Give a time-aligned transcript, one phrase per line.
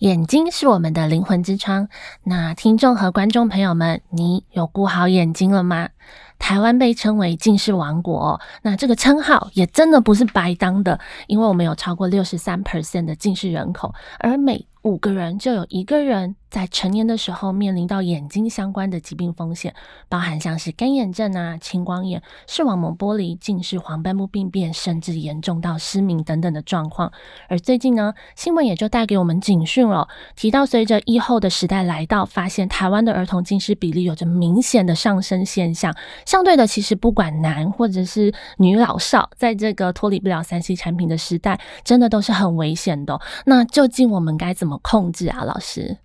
[0.00, 1.86] 眼睛是我们的灵魂之窗，
[2.24, 5.90] 那听众和观众朋友们，你有顾好眼睛了吗？
[6.38, 19.72] 台湾被称为近视王国，那这个称号也真的不是白当的，因为我们有超过六十三 percent 的近视人口，而每五个人就有一个人在成年的时候面临到眼睛相关的疾病风险，
[20.08, 27.12] 包含像是干眼症啊、青光眼、视网膜剥离、近视、黄斑部病变，甚至严重到失明等等的状况。
[27.48, 35.94] 而最近呢，新闻也就带给我们警讯了，提到随着疫后的时代来到，发现台湾的儿童近视比例有着明显的上升现象。
[36.26, 43.20] 相对的，其实不管男或者是女老少，在这个脱离不了三 C 产品的时代，真的都是很危险的。
[43.46, 45.98] 那究竟我们该怎么控制啊，老师？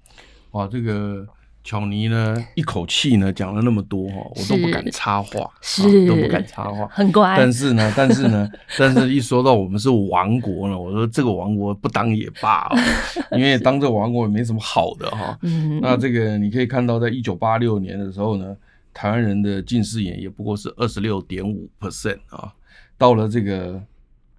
[0.56, 1.28] 哇，这个
[1.66, 7.36] 巧尼呢，一口气呢讲了那么多哈，我都不敢插话，是、啊、都不敢插话，很乖。
[7.38, 12.78] 但是呢， 但是呢，但是一说到我们是王国呢，我说这个王国不当也罢哦，
[13.38, 15.38] 因为当这个王国也没什么好的哈。
[15.42, 18.56] 嗯，那这个你可以看到，在一九八六年的时候呢，
[18.94, 22.54] 台湾人的近视眼也不过是二十六点五 percent 啊，
[22.98, 23.84] 到了这个。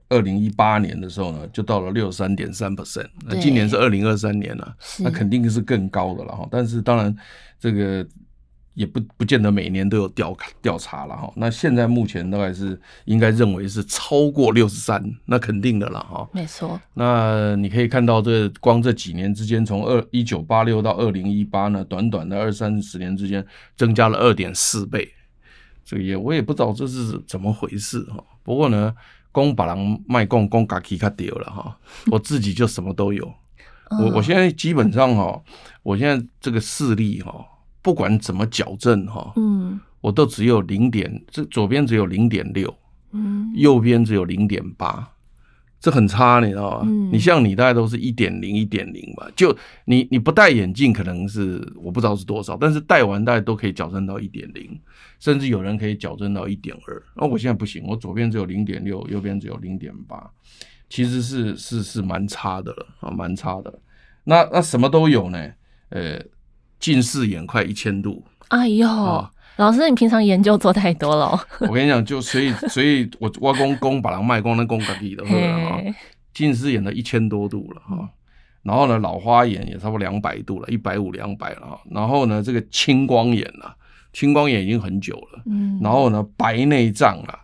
[0.09, 3.09] 二零一八年的时候呢，就到了六十三点三 percent。
[3.25, 6.47] 那今年是二零二三年了，啊，那肯定是更高的了哈。
[6.49, 7.17] 但是当然，
[7.59, 8.07] 这个
[8.75, 11.33] 也不不见得每年都有调调查了哈。
[11.35, 16.29] 那现在目前大概是应该认为是超过六十三，那肯定的了哈。
[16.33, 16.81] 没错。
[16.95, 23.45] 那你可以看到，这光这几年之间，从二一九八六到二零一八呢，短短的二三十年之间，
[23.77, 25.11] 增加了二点四倍。
[25.85, 28.23] 这个也我也不知道这是怎么回事哈。
[28.45, 28.95] 不过呢。
[29.37, 31.79] 公把人卖公公嘎起卡掉了哈，
[32.11, 33.31] 我自己就什么都有。
[33.91, 35.39] 我我现在基本上哈，
[35.83, 37.45] 我现在这个视力哈，
[37.83, 42.75] 不管怎么矫正哈，嗯，我都只有零点，这左边只有零点六，
[43.13, 45.07] 嗯，右边只有零点八。
[45.79, 46.87] 这很差，你知道吗？
[46.87, 49.29] 嗯、你像你大概都是一点零、一点零吧。
[49.37, 54.79] 就你你不戴眼镜，可能是我不知道是多少，但是戴完大概都可以矫正到一点零，
[55.21, 57.03] 甚至有人可以矫正到一点二。
[57.15, 60.31] 那我现在不行，我左边只有零点六，右边只有零点八，
[60.89, 63.73] 其实是是是蛮差的了啊，蛮差的。
[64.25, 65.53] 那那什么都有呢？
[65.91, 66.21] 呃，
[66.81, 68.25] 近视眼快一千度。
[68.49, 68.89] 哎呦！
[68.89, 71.39] 啊老师，你平常研究做太多了。
[71.61, 75.81] 我跟你讲，就所以， 所以我挖工工把它卖光，那工可以的，哈。
[76.35, 78.11] 近视眼的一千多度了哈，
[78.63, 81.81] 然后呢，老花眼也差不多两百度了，一百五两百了哈。
[81.91, 83.75] 然后呢，这个青光眼啊，
[84.13, 85.43] 青光眼已经很久了。
[85.47, 85.81] 嗯。
[85.83, 87.41] 然后呢，白内障啊，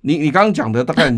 [0.00, 1.08] 你你刚刚讲的大概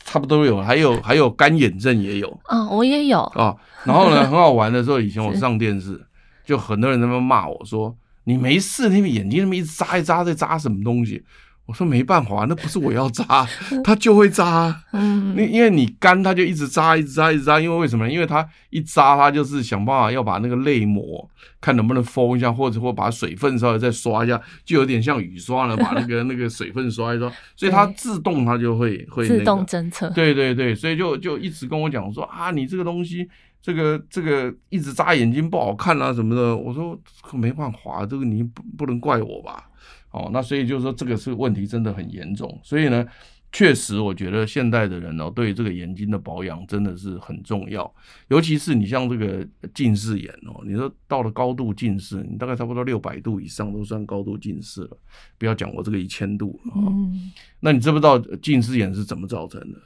[0.00, 2.28] 差不多有， 还有还有干眼症也有。
[2.46, 3.54] 啊、哦，我也有啊。
[3.84, 6.04] 然后呢，很好玩的时候，以前我上电视，
[6.44, 7.96] 就很多人在那边骂我说。
[8.28, 11.24] 你没事，那边眼睛那么一直眨一眨，在眨什么东西？
[11.64, 13.46] 我说没办法，那不是我要扎，
[13.82, 14.84] 它就会扎。
[14.92, 17.58] 嗯，那因为你干，它就一直扎，一直眨，一直眨。
[17.58, 18.06] 因为为什么？
[18.10, 21.26] 因为它一扎，它就是想办法要把那个泪膜
[21.58, 30.10] 看能不能封一下，或者或把水分稍微再刷一下，就有点像雨刷了，把那个 那个水分刷一刷，所以它自动它就会会、那个、自动侦测。
[30.10, 33.26] 对对对，所以就就一直跟我讲说啊，你这个东西。
[33.60, 36.98] 这个这个一直眨眼睛不好看啊什么的，我说
[37.32, 39.70] 没办法，这个你不不能怪我吧？
[40.10, 43.06] 哦，那所以就是说这个是问题真的很严重，所以呢，
[43.52, 47.94] 确实我觉得现代的人哦，对这个眼睛的保养真的是很重要，
[48.28, 54.96] 尤其是你像这个近视眼哦，你说到了高度近视，你大概差不多六百度以上都算高度近视了，
[55.36, 56.72] 不要讲我这个一千度了。
[56.74, 57.30] 嗯，
[57.60, 59.78] 那你知不知道近视眼是怎么造成的？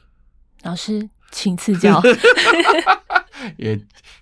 [0.62, 2.00] 老师，请赐教。
[3.57, 3.79] 也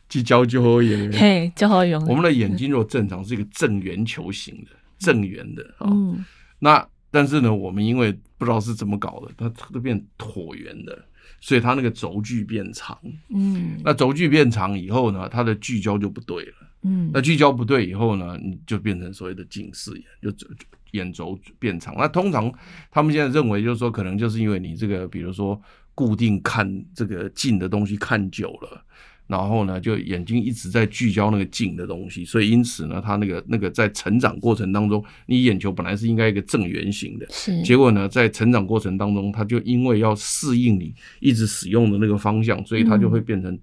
[0.09, 2.05] 聚焦就好用，嘿，就好用。
[2.07, 5.89] 我们的眼睛若正常是一个正圆球形的，正圆的啊。
[5.91, 6.25] 嗯。
[6.59, 11.05] 那但是呢，我们因为不知道是怎么搞的，它都变椭圆的，
[11.41, 12.99] 所以它那个轴距变长。
[13.35, 13.81] 嗯。
[13.85, 16.55] 那轴距变长以后呢，它的聚焦就不对了。
[16.83, 17.11] 嗯。
[17.13, 20.47] 那聚焦不对以后呢，你就变成所谓的近视眼，就
[20.93, 21.95] 眼轴变长。
[21.97, 22.53] 那通常
[22.91, 25.61] 他们现在认为，就是说，可能就是因为你这个，比如说
[26.01, 28.83] 固定看这个近的东西看久了。
[29.27, 43.57] 然后呢，就眼睛一直在聚焦那个近的东西，所以因此呢，它那个那个在成长过程当中，你眼球本来是应该一个正圆形的，是，结果呢，在成长过程当中，它就因为要适应你一直使用的那个方向，所以它就会变成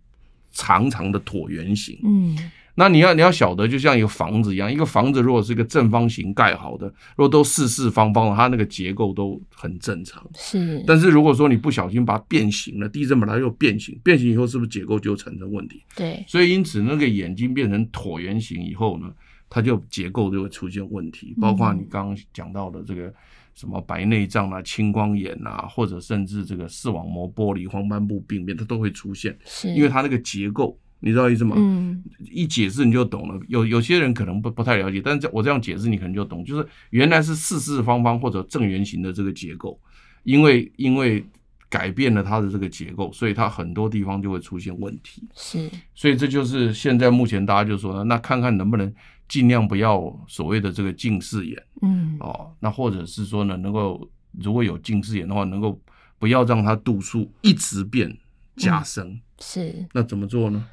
[0.51, 1.99] 长长的椭圆形。
[2.03, 2.37] 嗯，
[2.79, 6.85] 那你要你要晓得，就像一个房子一样，一个房子如果是一个正方形盖好的，
[7.15, 10.23] 如果都四四方方的，它那个结构都很正常。
[10.35, 15.81] 是，但是如果说你不小心把它变形了，地震把它又变形，变形以后是不是结构就产生问题？
[15.95, 16.23] 对。
[16.27, 19.11] 所以因此那个眼睛变成椭圆形以后呢，
[19.49, 23.11] 它就结构就会出现问题，包括你刚刚讲到的这个
[23.55, 30.77] 什么白内障啊、青光眼啊，或者甚至这个视网膜剥离、黄斑部病变，它都会出现，是因为它那个结构。
[30.99, 31.55] 你知道意思吗？
[31.57, 33.39] 嗯，一解释你就懂了。
[33.47, 36.43] 有有些人可能不不太了解，但是我这样解释你可能就懂。
[36.43, 39.79] 就是原来是四四方方或者正圆形的这个结构，
[40.23, 41.23] 因为因为
[41.69, 45.21] 改变了它的这个结构，所以它很多地方就会出现问题。
[45.35, 48.91] 是，所以这就是现在目前大家就说呢，那看看能不能
[49.27, 51.61] 尽量不要所谓的这个近视眼。
[51.81, 55.79] 嗯，哦，那或者是说呢，能够如果有近视眼的话，能够
[56.17, 58.17] 不要让它度数一直变
[58.55, 59.05] 加深。
[59.05, 60.65] 嗯，是，那怎么做呢？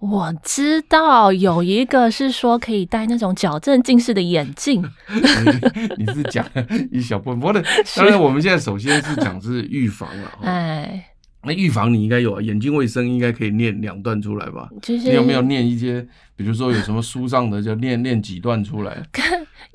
[0.00, 4.82] 我知道有一个是说可以戴那种矫正近视的眼镜
[5.98, 6.44] 你是讲
[6.90, 7.62] 一小部分，不过
[7.96, 10.38] 当然我们现在首先是讲是预防了。
[10.42, 11.04] 哎，
[11.42, 14.68] 那预防你应该有啊，眼睛卫生应该可以念两段出来吧？
[14.80, 19.02] 就是你有没有念一些，比如说有什么书上的就念念几段出来？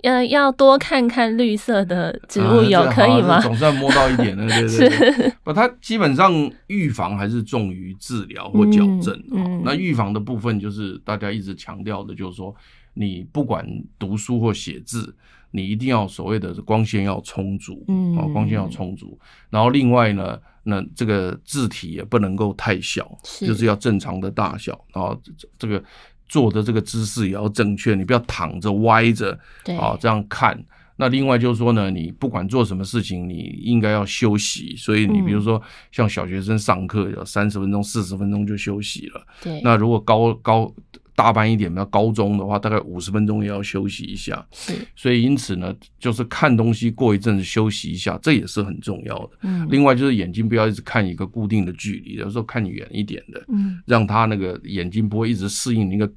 [0.03, 3.39] 呃，要多看看绿色的植物油，啊、可以吗？
[3.39, 5.33] 总算摸到一点了，对对对。
[5.43, 6.31] 不，它基本上
[6.67, 9.13] 预防还是重于治疗或矫正。
[9.31, 12.55] 嗯嗯、那预防的部分就是大家一直强调的，就是说
[12.93, 13.67] 你不管
[13.97, 15.15] 读书或写字，
[15.51, 19.17] 你一定要所谓的光线要充足，嗯，光线要充足。
[19.49, 24.79] 然后另外呢，那这个字体也不能够太小，是就是要正常的大小。
[24.93, 25.19] 然后
[25.57, 25.83] 这个。
[26.27, 30.61] 坐的这个姿势也要正确，你不要躺着歪着，对啊，这样看。
[30.97, 34.75] 那另外就是说呢，你不管做什么事情，你应该要休息。
[34.77, 35.61] 所以你比如说
[35.91, 39.21] 像小学生上课，要三十分钟、四十分钟就休息了。
[39.43, 39.59] 对。
[39.61, 40.73] 那如果高高
[41.15, 44.45] 大班一点，比高中的话，大概五十分钟也要休息一下。
[44.51, 44.73] 是。
[44.95, 49.29] 所以因此呢，就是看东西过一阵子休息一下，这也是很重要的。
[49.41, 49.67] 嗯。
[49.71, 56.11] 另外就是眼睛不要一直看一个固定的距离，有时候看远一点的，嗯，让他那个眼睛不会一直适应一个。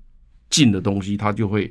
[0.51, 1.71] 近的东西，它就会，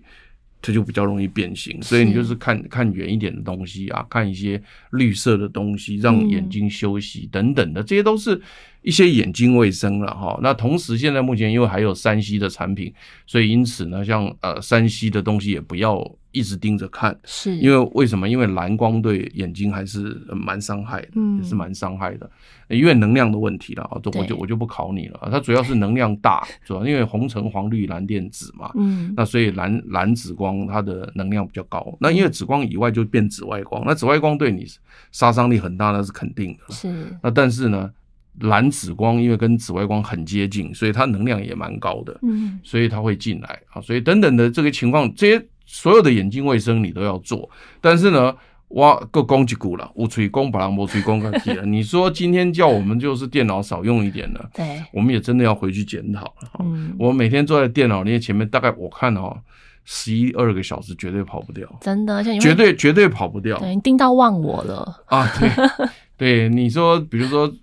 [0.61, 8.39] 它就比较容易变形，所以你就是看看远一点的东西啊，看一些绿色的东西，让眼睛休息等等的，这些都是
[8.87, 10.39] 一些眼睛卫生了哈。
[10.41, 12.93] 那同时，现在目前因为还有山西的产品，
[13.25, 16.09] 所以因此呢，像呃山西的东西也不要。
[16.33, 18.29] 一直盯着看，是因为为什么？
[18.29, 22.29] 因为蓝光对眼睛还是蛮伤害的，嗯、也是蛮伤害的，
[22.67, 23.99] 因为能量的问题了啊。
[24.13, 31.97] 我就我就不考你了，它主要是能量大， 主要因为红橙黄绿蓝靛紫嘛，嗯，那所以蓝蓝紫光它的能量比较高。
[31.99, 34.67] 那因为紫光以外就变紫外光，那紫外光对你
[35.11, 36.75] 杀伤力很大，那是肯定的。
[36.75, 37.89] 是，那但是呢，
[38.41, 45.45] 蓝紫光因为跟紫外光很接近，所以它能量也蛮高的，嗯，所以它会进来啊，所以等等的这个情况，这些。
[45.69, 47.49] 所有的眼睛卫生你都要做，
[47.81, 48.33] 但是呢，
[48.69, 51.65] 哇，够攻击股了，无吹功把它磨吹功个了。
[51.65, 56.51] 你说今天叫我们就是电脑少用一点了，对，我们也真的要回去检讨了。
[56.59, 59.37] 嗯，我每天坐在电脑那前面，大概我看哦，
[59.83, 63.59] 十一二个小时绝对跑不掉，真的，绝对绝对跑不掉。
[63.59, 65.29] 对，你盯到忘我了啊？
[65.37, 65.49] 对，
[66.15, 67.53] 对，你说，比如说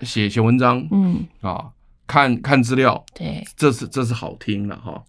[0.00, 1.66] 写写文章，嗯啊。
[2.04, 5.02] 看看资料，对，这是这是好听了哈。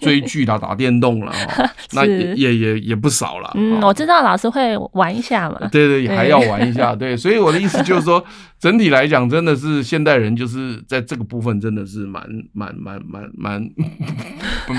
[0.00, 3.52] 追剧啦，打电动了哈， 那也也也也不少了。
[3.56, 5.68] 嗯，我知道老师会玩一下嘛。
[5.70, 6.94] 对对，还要玩一下。
[6.94, 8.24] 对，所以我的意思就是说，
[8.58, 13.70] 整体来讲，真的是现代人就是在这个部分真的是蛮蛮蛮蛮蛮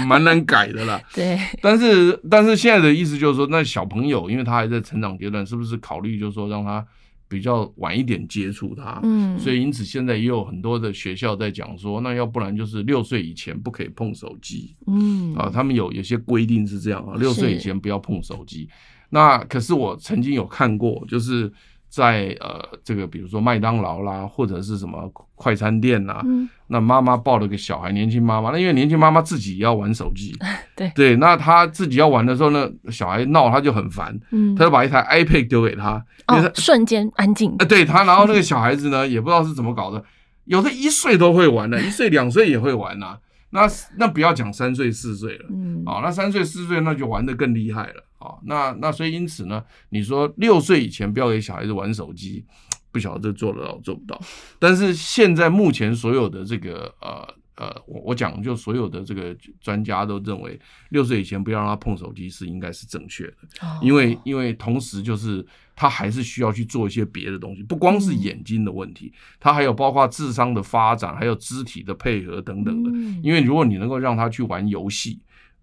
[0.07, 0.99] 蛮难改的啦。
[1.13, 1.37] 对。
[1.61, 6.83] 但是但是现在的意思就是说，那小朋友因为他还在成长阶段，是不是考虑就是说让他。
[7.27, 18.69] 比较晚一点接触它，嗯，所以因此现在也有很多的学校在讲说，那要不然就是六岁以前不可以碰手机，嗯，啊，他们有有些规定是这样啊，六岁以前不要碰手机。
[19.09, 21.51] 那可是我曾经有看过，就是。
[21.97, 30.37] 在呃，这个比如说麦当劳啦，或者是什么快餐店呐，嗯、那妈妈抱了个小孩，年轻妈妈，那因为年轻妈妈自己要玩手机，
[30.77, 30.91] 对。
[30.93, 40.03] 对，那她自己要玩的时候呢，小孩闹，她就很烦，嗯，她就把一台 iPad 丢给他，哦，瞬间安静，呃，对他，然后那个小孩子呢，也不知道是怎么搞的，
[40.45, 43.17] 有的一岁都会玩的，一岁两岁也会玩呐、啊。
[43.49, 43.61] 那
[43.97, 52.43] 那不要讲三岁四岁了，嗯，啊，那三岁四岁那就玩的更厉害了，啊，那那所以因此呢，你说六岁以前不要给小孩子玩手机，
[52.91, 54.19] 不晓得这做得到做不到。
[54.57, 60.59] 但是现在目前所有的这个呃呃，我我讲就所有的这个专家都认为，
[60.89, 65.45] 六岁以前不要让他碰手机是应该是正确的，哦、因为因为同时就是
[65.75, 72.89] 他还是需要去做一些别的东西，不光是眼睛的问题，他还有包括智商的发展，还有肢体的配合等等的。
[73.21, 75.19] 因为如果你能够让他去玩游戏。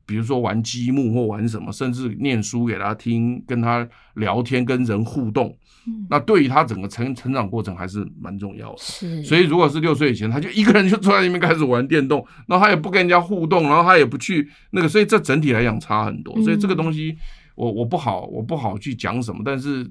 [0.07, 5.57] 比如说玩积木或玩什么，甚至念书给他听，跟他聊天，跟人互动，
[5.87, 8.79] 嗯、那对于他整个成成长过程还是蛮重要的。
[8.79, 16.35] 是，所以如果是六岁以前，他就一个人就坐在那边开始玩电动，然后他也不跟人家互动，然后他也不去那个，所以这整体来讲差很多。
[16.43, 17.17] 所以这个东西
[17.55, 19.91] 我我不好我不好去讲什么，但是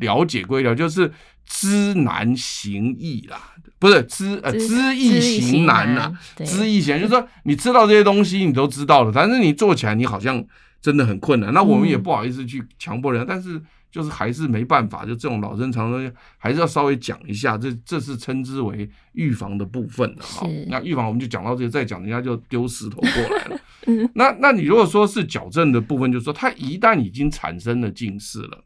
[0.00, 1.10] 了解归了，就是
[1.44, 3.54] 知难行易啦。
[3.80, 6.12] 不是知呃知易行难呐，
[6.44, 10.44] 知易行难就是说你知道这些东西你都知道了，但是你做起来你好像
[10.82, 11.52] 真的很困难。
[11.54, 13.58] 那我们也不好意思去强迫人，但是
[13.90, 17.56] 就是还是没办法，就这种老生常谈还是要稍微讲一下。
[17.56, 20.22] 这这是称之为预防的部分的。
[20.22, 23.58] 哈，那预防我们就讲到这个，再讲人家就丢石头过来了。
[24.14, 28.62] 那那你如果说是矫正的部分，就是说它一旦已经产生了近视了，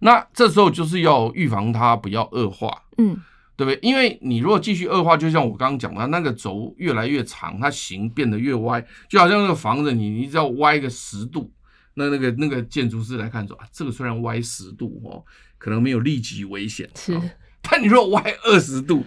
[0.00, 2.82] 那这时候就是要预防它不要恶化。
[2.98, 3.16] 嗯。
[3.56, 3.78] 对不对？
[3.80, 11.50] 因为你如果继续恶化，就像我刚刚讲的，那个轴越来越长，它形变得越歪，就好像那个房子，你你只要歪个十度，
[11.94, 15.24] 那那个那个建筑师来看说啊，这个虽然歪十度哦，
[15.56, 17.22] 可能没有立即危险，是、哦，
[17.62, 19.02] 但你如果歪二十度，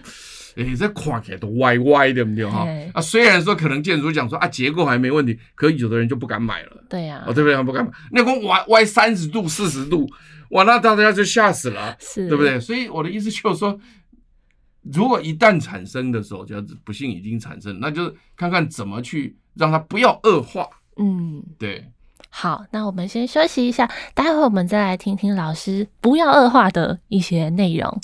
[0.56, 2.66] 哎，这看起来都歪歪的，对不对哈？
[2.92, 7.54] 啊，虽然说可能建筑讲说啊，结构还没问题，可有的人就不敢买了，对呀、啊，哦，对不对？
[7.54, 10.10] 他不敢买，那个歪歪三十度、四十度，
[10.50, 12.58] 哇，那大家就吓死了，是，对不对？
[12.58, 13.78] 所以我的意思就是说。
[14.82, 20.68] 如果一旦产生的时候，就是不幸已经产生，那就是看看怎么去让它不要恶化。
[20.96, 21.90] 嗯，对。
[22.28, 27.98] 好，那我们先休息一下，待会我们再来听听老师不要恶化的一些内容。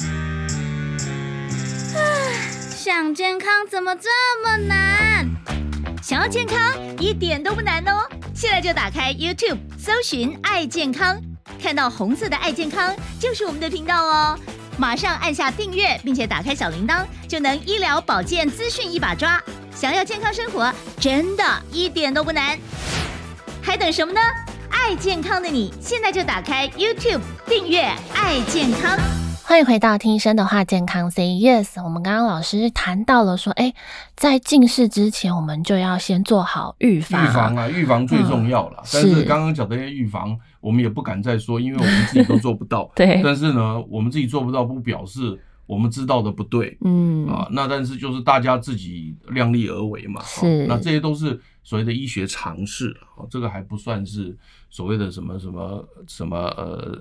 [2.70, 4.08] 想健康怎么这
[4.42, 5.28] 么难？
[6.02, 6.58] 想要健康
[6.98, 8.08] 一点都不难哦！
[8.34, 11.20] 现在就打开 YouTube，搜寻“爱健康”，
[11.60, 14.38] 看到红色的“爱健康”就是我们的频道哦。
[14.78, 19.42] 马上按下订阅，并且打开小铃铛，就能医疗保健资讯一把抓。
[19.74, 22.58] 想要健康生活，真的一点都不难，
[23.62, 24.20] 还等什么呢？
[24.68, 28.98] 爱健康的你，现在就打开 YouTube 订阅“爱健康”。
[29.42, 31.82] 欢迎回到听医生的话，健康 Say Yes。
[31.82, 33.72] 我们刚刚老师谈到了说，哎，
[34.16, 37.24] 在近视之前，我们就要先做好预防。
[37.24, 38.82] 预防啊，预防最重要了。
[38.82, 42.90] 嗯、但是刚刚讲的预防，我们也不敢再说，因为我们自己都做不到。
[42.96, 43.20] 对。
[43.22, 46.76] 但是呢，我们自己做不到，不表示我们知道的不对。
[46.80, 47.26] 嗯。
[47.28, 50.20] 啊，那但是就是大家自己量力而为嘛。
[50.24, 50.62] 是。
[50.62, 54.36] 啊、那这些都是所谓的医学常识啊，这个还不算是
[54.68, 56.98] 所谓的什么什么什么呃。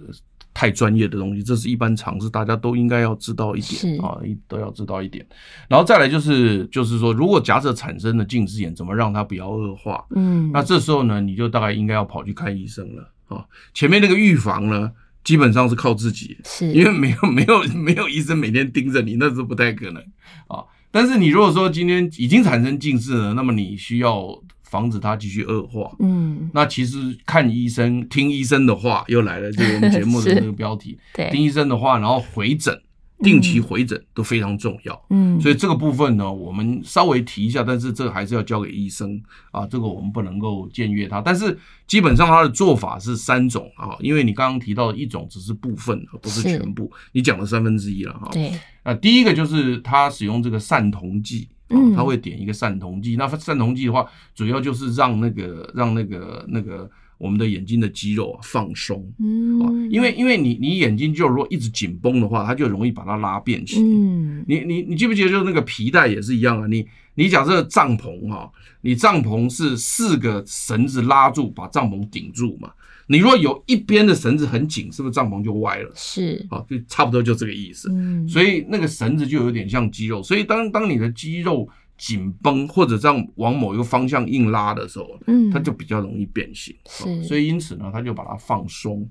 [0.57, 4.17] 太专业的东西，这是一般常识，大家都应该要知道一点啊，
[4.47, 5.27] 都要知道一点。
[5.67, 10.05] 然后再来就是，就是说，如果假设产生了近视眼，怎么让它不要恶化？
[10.15, 13.45] 嗯，那这时候呢，你就大概应该要跑去看医生了啊。
[13.73, 14.91] 前面那个预防呢，
[15.23, 20.01] 基本上是靠自己，是因为没有 没有没有医生每天盯着你，那是不太可能
[20.47, 20.63] 啊。
[20.91, 24.41] 但是你如果说今天已经产生近视了，那么你需要。
[24.67, 25.89] 防止它继续恶化。
[25.99, 30.97] 嗯，那其实看医生、听医生的话又来了，这个我们节目的 那个标题。
[31.13, 32.77] 对，听医生的话，然后回诊，
[33.19, 35.05] 定期回诊都非常重要。
[35.09, 41.21] 嗯，所以这个部分呢，我们稍微提一下，但是这个还是要交给医生啊，这个我们不能够僭越他。
[41.21, 41.57] 但是
[41.87, 46.91] 基本上他的做法是三种啊，因为你刚刚提到的一种只是部分，而不是全部。
[47.13, 48.29] 你讲了三分之一了哈。
[48.31, 48.51] 对，
[48.83, 51.47] 啊，第一个就是他使用这个散瞳剂。
[51.69, 54.05] 嗯，他会点一个散瞳剂，那散瞳剂的话，
[54.35, 63.81] 主要就是让那个让那个那个我们的眼睛的肌肉啊放松，嗯，因为因为你你眼睛就如果一直紧绷的话，它就容易把它拉变形。
[63.83, 72.69] 嗯，你你你记不记得，就是那个皮带也是一样啊，你你假设帐篷哈，你帐篷是四个绳子拉住，把帐篷顶住嘛。
[73.07, 75.91] 你如果有一边的绳子很紧，是不是帐篷就歪了？
[75.93, 77.87] 是，啊，就差不多就这个意思。
[77.91, 86.75] 嗯，所以那个绳子就有点像肌肉，所以当当你的肌肉紧绷或者这样往某一个方向硬拉的时候，嗯，它就比较容易变形。
[86.87, 89.09] 是，所以因此呢，它就把它放松，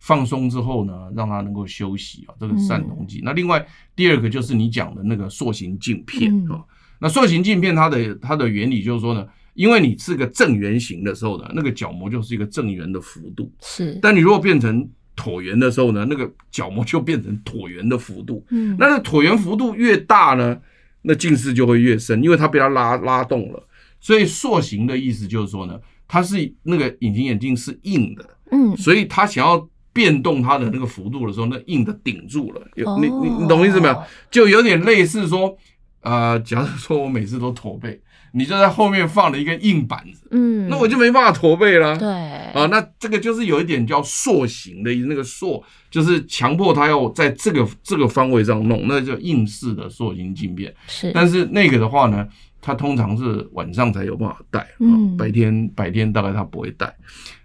[0.00, 3.20] 放松之后呢，让它能够休息啊，这个散瞳剂。
[3.24, 6.64] 那另外第二个就是你讲的那个塑形镜片啊，
[7.00, 9.26] 那塑形镜片它的它的原理就是说呢。
[9.56, 13.50] 因为你是个正圆形的时候呢，那个角膜就是一个正圆的幅度。
[13.62, 13.98] 是。
[14.02, 18.44] 但你如果变成椭圆的时候呢，那个角膜就变成椭圆的幅度。
[18.50, 18.76] 嗯。
[18.78, 20.60] 那个椭圆幅度越大呢，
[21.06, 23.62] 那近视就会越深，因为它被它拉拉动了。
[24.00, 28.28] 所以塑形的意思就是说呢，它是那个隐形眼镜是硬的。
[28.50, 28.76] 嗯。
[28.76, 32.60] 所以它想要变动它的那个幅度的时候，那硬的顶住了。
[32.74, 34.02] 有你你你懂意思没有？
[34.30, 35.56] 就有点类似说。
[36.02, 38.00] 呃，假如说我每次都驼背，
[38.36, 41.96] 你就在后面放了一根硬板子，嗯，那我就没办法驼背了。
[41.96, 50.74] 对啊，那这个就是有一点叫塑形的，那个塑就是强迫他要在这个这个方位上弄，那叫硬式的塑形镜片。
[50.86, 52.28] 是，但是那个的话呢，
[52.60, 56.94] 他通常是晚上才有办法戴，嗯，白天白天大概他不会戴。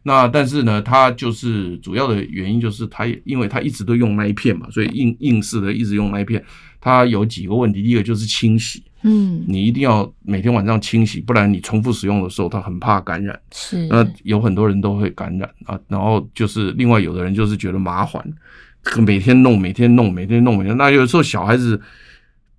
[0.03, 6.43] 那但是呢，他就是主要的原因就是它，因为他一直都用那一片嘛，所以硬硬式的一直用那一片，
[6.81, 7.83] 它有几个问题。
[7.83, 13.39] 第一个就是清洗，嗯，你一定要每天晚上清洗，不然你重复使用的时候，它很怕感染。
[13.51, 15.79] 是，那有很多人都会感染啊。
[15.87, 18.23] 然后就是另外有的人就是觉得麻烦，
[19.05, 20.75] 每天弄，每天弄，每天弄，每天。
[20.77, 21.81] 那有时候小孩子。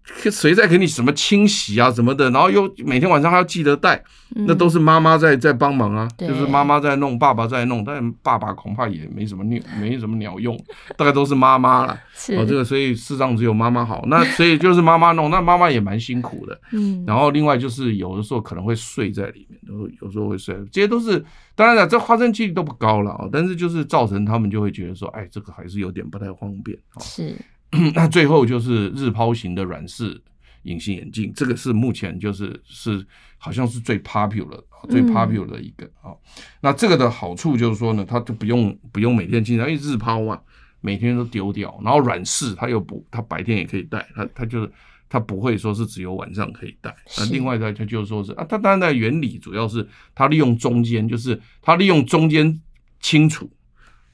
[0.04, 3.96] 谁在给你什么清洗啊什么的，然后又每天晚上还要记得带，
[4.34, 10.58] 嗯、那都是妈妈在在帮忙啊，就是妈妈在弄，爸爸在弄，但爸爸恐怕也没什么鸟，没什么鸟用，
[10.96, 11.98] 大概都是妈妈了。
[12.14, 16.60] 是哦，这个所以世上只有妈妈好，那所以就是妈妈弄，那妈妈也蛮辛苦的。
[16.72, 26.76] 嗯，然后另外就是有的时候可能会睡在里面，都有时候会睡，这些都是当然了，这发生几率都不高了啊，但是就是造成他们就会觉得说，哎，这个还是有点不太方便。
[27.00, 27.34] 是。
[27.94, 30.20] 那最后就是日抛型的软式
[30.64, 33.04] 隐形眼镜，这个是目前就是是
[33.38, 36.14] 好像是最 popular 最 popular 的一个啊。
[36.60, 40.40] 那这个的好处就是说呢，它就不用不用每天经常，因为日抛嘛，
[40.80, 41.80] 每天都丢掉。
[41.82, 44.70] 然后软式它又不，它白天也可以戴，它它就是
[45.08, 46.94] 它不会说是只有晚上可以戴。
[47.18, 52.60] 那另外呢，它就是说是啊，它当然的原理主要是它利用中间，就是它利用中间
[53.00, 53.50] 清楚。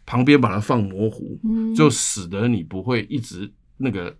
[0.09, 1.39] 旁边把它放模糊，
[1.77, 4.17] 就使得你不会一直那个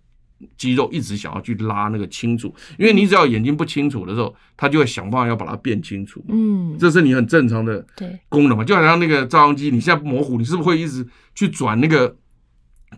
[0.55, 6.23] 肌肉一直想要去拉那个清楚，因为你只要眼睛不清楚的时候，它就会想办法要把它变清楚。
[6.27, 7.83] 嗯，这是你很正常的
[8.29, 11.03] 功能嘛，就好像那个照相机，你现在模糊，你是不是会一直
[11.33, 12.15] 去转那个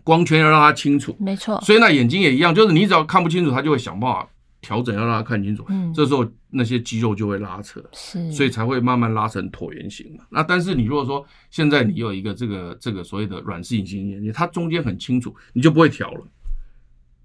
[0.04, 1.16] 光圈要让它清楚？
[1.18, 1.58] 没错。
[1.62, 4.28] 所以那眼睛也一样，就是你只要看不清楚，它就会想办法。
[4.62, 10.24] 调整要让他看清楚，嗯，这时候那些肌肉就会拉扯，是，所以才会慢慢拉成椭圆形嘛。
[10.30, 16.26] 那但是你如果说现在你有一个这个这个所谓的软式隐形眼镜，它中间很清楚，你就不会调了。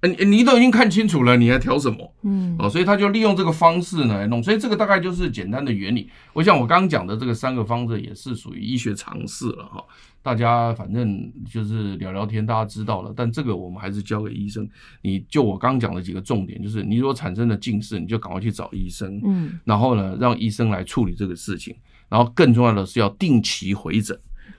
[0.04, 2.13] 你你都已经看清楚了，你还调什么？
[2.22, 6.08] 嗯，哦，所以他就利用这个方式呢来弄，所以这个大概就是简单的原理。
[6.34, 9.84] 我想我刚刚讲的这个三个方子也是属于医学常识了哈，
[10.22, 13.12] 大家反正就是聊聊天，大家知道了。
[13.15, 14.69] 但这个我们还是交给医生。
[15.02, 21.76] 你就我刚刚讲的几个重点，就是你如果产生了近视，你就赶快去找医生，嗯，然后呢让医生来处理这个事情，
[22.08, 24.15] 然后更重要的是要定期回诊。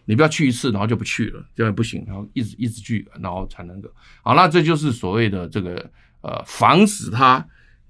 [0.08, 2.02] 你不要去一次，然后就不去了，这样也不行。
[2.06, 3.90] 然后一直一直去，然后才能够
[4.22, 4.34] 好。
[4.34, 5.90] 那这就是所谓的这个
[6.22, 7.46] 呃，防止它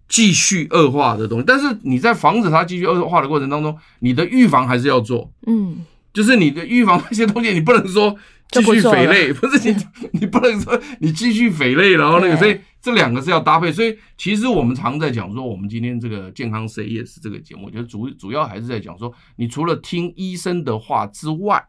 [0.09, 1.44] 继续恶化的东西。
[1.46, 5.33] 但是你在防止它继续恶化的过程当中，你的预防还是要做。
[5.46, 8.16] 嗯，就是你的预防那些东西，你不能说
[8.50, 9.76] 继续肥类，不是你
[10.14, 13.70] 你不能说你继续肥类，然后那个，所以这两个是要搭配。
[13.70, 21.64] 所以其实我们常在讲说，我们今天这个健康 Yes 这个节目，我觉得主主要还是在讲说，你除了听医生的话之外。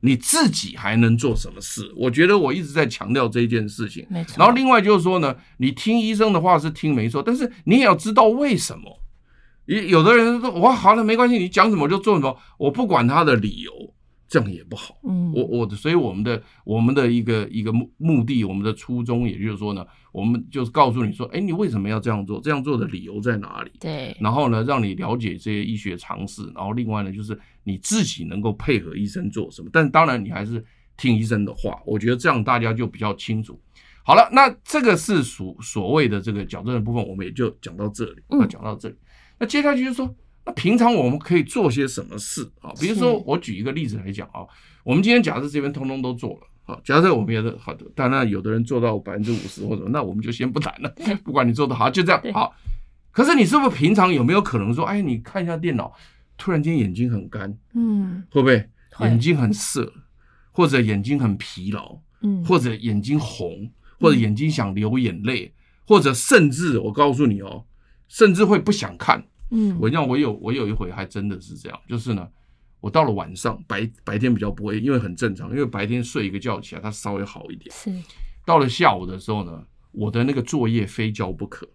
[0.00, 1.92] 你自己还能做什么事？
[1.96, 4.06] 我觉得我一直在强调这一件事情。
[4.08, 4.36] 没错。
[4.38, 9.02] 然后另外就是说呢，你听医生的话是听没错，但是你也要知道为什么。
[9.66, 13.72] 有有的人说，我，好了，没关系，你讲什么就做什么，我不管他的理由。
[14.28, 22.38] 这样也不好，嗯，我我的，所以我们的我们的一个一个目目的，我们的初衷，也就是说呢，我们就是告诉你说，哎，你为什么要这样做？
[22.38, 23.70] 这样做的理由在哪里？
[23.80, 29.70] 对，然后呢，让你了解这些医学常识，然后另外呢，就是你自己能够配合医生做什么。
[29.72, 30.62] 但当然，你还是
[30.98, 33.58] 听医生的话，我觉得这样大家就比较清楚。
[34.04, 38.94] 好了，那这个是属所谓的这个矫正的部分，我们也就讲到这里，嗯，讲到这里。
[39.38, 40.14] 那接下去就是说。
[40.48, 42.72] 那平常我们可以做些什么事啊？
[42.80, 44.40] 比如说，我举一个例子来讲啊，
[44.82, 50.90] 我们今天假设这边通通都做了，好，假设我们也是好的，当然有的人做到百分之五十或者，那我们就先不谈了。
[51.22, 52.56] 不管你做的好，就这样好。
[53.10, 55.92] 可是你是不是平常有没有可能说，哎，你看一下电脑，
[56.38, 58.66] 突然间眼睛很干，嗯，会不会
[59.00, 59.92] 眼睛很涩，
[60.50, 65.52] 或者眼睛很疲劳，嗯，或者眼睛红，或者眼睛想流眼泪，
[65.86, 67.66] 或者甚至我告诉你哦，
[68.08, 69.22] 甚至会不想看。
[69.50, 72.28] 嗯，我讲我有我有一回还真的是这样，就是呢，
[72.80, 77.74] 我到了晚上白白天比较不会，因为很正常，因为白天睡一个觉起来，它稍微好一点。
[77.74, 77.90] 是，
[78.44, 81.66] 到了下午的时候呢，我的那个作业非交不可，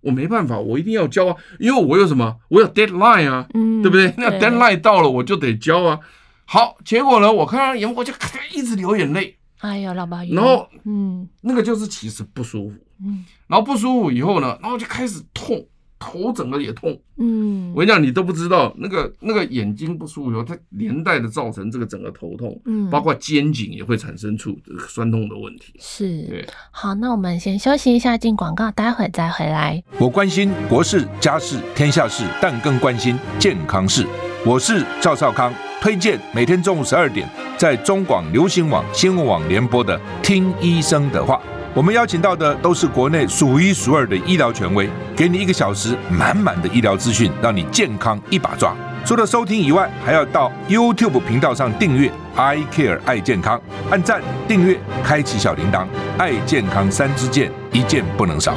[0.00, 4.12] 我没办法，我一定要交啊，因为我有什么，我有 deadline 啊，嗯，对不对？
[4.18, 6.00] 那 deadline 到了我就得交啊。
[6.46, 8.12] 好，结果呢，我看到眼我就
[8.52, 15.66] 一直流眼泪，哎呀，老爸，然后嗯，那个就是其实不舒服，嗯，然后不舒服以后呢，然后就开始痛。
[16.04, 17.00] 头整个也痛。
[17.16, 24.54] 嗯，我跟你讲，你都不知道那个那个眼睛不舒服，它连带的造成这个整个头痛，嗯，包括肩颈也会产生出
[24.88, 25.72] 酸痛的问题。
[25.78, 29.82] 是，对，好，那我们先休息一下，进广告，待会再回来。
[29.98, 34.06] 我关心国事、家事、天下事，但更关心健康事。
[34.44, 41.36] 我是赵少康，推荐每天中午十二点在中广流行网、新闻网联播的《听医生的话》。
[41.76, 48.76] 我们邀请到的都是国内数一数二的医疗权威，给你一个小时满满的医疗资讯，让你健康一把抓。
[49.04, 53.60] 除了收听以外，还要到 YouTube 频道上订阅 “I Care 爱健康”，
[53.90, 58.54] 按赞、订阅、开启小铃铛，爱健康三支箭，一件不能少。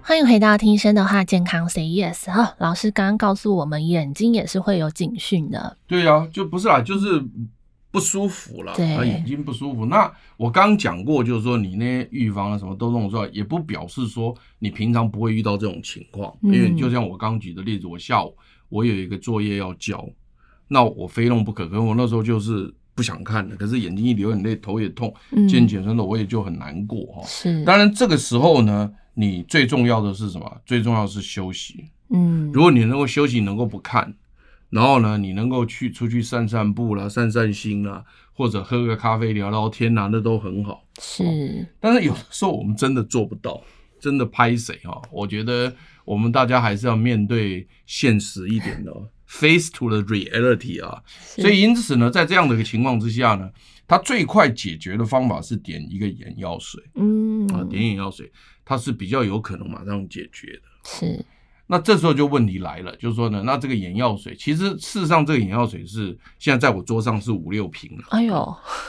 [0.00, 2.54] 欢迎回到听医生的话，健康 Say Yes 哈。
[2.56, 5.76] 老师刚刚告诉我们，眼睛也是会有警讯的。
[5.86, 7.22] 对啊，就不是啦，就是
[7.92, 9.86] 不舒服了，对，眼睛不舒服。
[9.86, 16.34] 那我刚讲过，就是说你那些预防啊什么都弄出来，也不表示说你平常不会遇到这种情况。
[16.42, 18.34] 嗯、因为就像我刚举的例子，我下午
[18.68, 20.04] 我有一个作业要交，
[20.66, 21.68] 那我非弄不可。
[21.68, 25.14] 可是我那时候就是不想看的，可是眼睛一流眼泪，头也痛，
[25.48, 27.22] 肩颈酸的，我也就很难过哈。
[27.26, 28.92] 是，当然这个时候呢。
[29.14, 30.50] 你最重要的是什么？
[30.64, 31.84] 最重要的是休息。
[32.08, 34.10] 嗯，如果你能够休息，能够不看，
[34.72, 40.82] 然后呢，你能够去出去散散步啦、散散心啦，或者喝个咖啡聊聊天呐，那都很好。
[40.98, 41.22] 是，
[41.78, 43.62] 但是有的时候我们真的做不到，
[44.00, 45.02] 真的拍谁哈？
[45.10, 48.90] 我觉得我们大家还是要面对现实一点的
[49.26, 51.02] ，face to the reality 啊。
[51.18, 53.50] 所以因此呢，在这样的一个情况之下呢，
[53.86, 56.82] 它最快解决的方法是点一个眼药水。
[56.94, 58.32] 嗯啊，点眼药水。
[58.64, 61.22] 它是比较有可能马上解决的，是。
[61.66, 68.04] 那这时候就问题来了，就是说呢，那这个眼药水，其实事实上这个眼药水是现在在我桌上是五六瓶了。
[68.10, 68.34] 哎呦，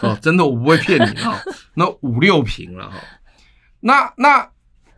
[0.01, 1.39] 哦，真的我不会骗你哈，
[1.75, 2.97] 那五六瓶了哈。
[3.79, 4.49] 那那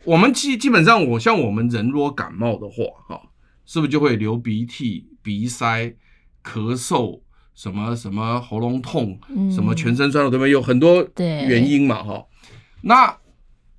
[0.04, 3.20] 我们基基本上，我像我们人如果感冒的话，哈，
[3.64, 5.94] 是不是就会流鼻涕、鼻塞、
[6.42, 7.20] 咳嗽，
[7.54, 9.18] 什么什么喉咙痛，
[9.52, 10.50] 什么全身酸痛，对不对？
[10.50, 12.24] 有很多原因嘛，哈。
[12.82, 13.16] 那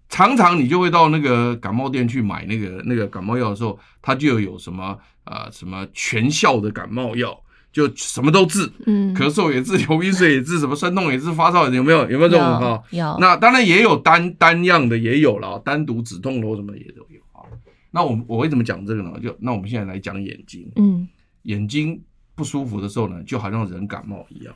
[0.10, 7.38] 常常你就会到那个感冒店去买那个那个感冒药的时候，它就有什么啊、呃、什么全效的感冒药，
[7.74, 12.10] 就什么都治，嗯，咳嗽也治，流鼻水也治，什么酸痛也治，发烧也治有没有？
[12.10, 12.82] 有没有这种哈？
[12.91, 13.17] 有。
[13.20, 17.43] 那当然也有单单样的也有了，单独止痛的或什么也都有啊。
[17.91, 19.12] 那我我为什么讲这个呢？
[19.22, 21.08] 就那我们现在来讲眼睛，嗯，
[21.43, 22.02] 眼睛
[22.34, 24.56] 不舒服的时候呢，就好像人感冒一样。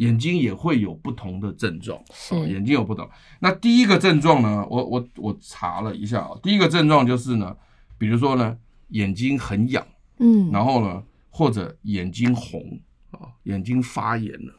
[0.00, 3.06] 眼睛也会有不同的症状，是、哦、眼睛有不同。
[3.38, 7.54] 那第一个症状呢，我我我查了一下啊，第一个症状就是呢，
[7.98, 8.56] 比如说呢，
[8.88, 9.86] 眼睛很痒，
[10.18, 14.54] 嗯，然后呢，或者眼睛红啊、哦，眼睛发炎了。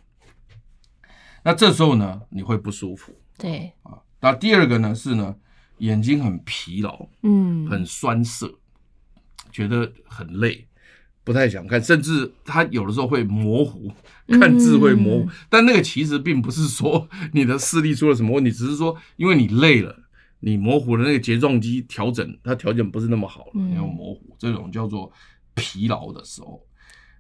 [1.44, 3.98] 那这时候呢，你会不舒服，对啊。
[4.20, 5.36] 那第二个呢是呢，
[5.80, 8.60] 眼睛很疲劳，嗯，很酸涩，
[9.52, 10.68] 觉得很累。
[11.24, 13.92] 不太想看，甚至他有的时候会模糊，
[14.40, 15.26] 看字会模糊。
[15.26, 19.96] 嗯、但那个其实并不是说你的视力出了什么问题，只是说因为你累了，
[20.40, 25.12] 你模糊的那个睫状肌调整，它调整不是那么好了，你要模糊，这种叫做
[25.54, 26.60] 疲劳的时候。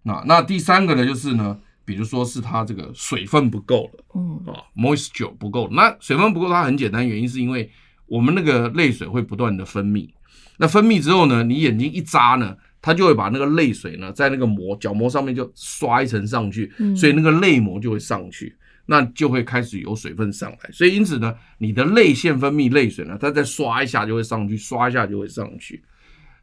[0.01, 5.69] 那那第三个呢，就是呢，比如说是它这个水分不够了，嗯啊，moisture 不够。
[5.71, 7.69] 那水分不够，它很简单，原因是因为
[8.07, 10.09] 我们那个泪水会不断的分泌，
[10.57, 12.57] 那分泌之后呢，你眼睛一眨呢。
[12.81, 18.55] 它就会把那个泪水呢，在那个膜角膜上面就刷一层上去，所以那个泪膜就会上去，
[18.87, 20.57] 那就会开始有水分上来。
[20.73, 25.83] 所以因此呢，你的泪腺分泌泪水呢，它再刷一下就会上去，刷一下就会上去。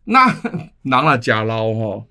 [0.05, 0.33] 那
[0.83, 2.05] 囊了假捞哈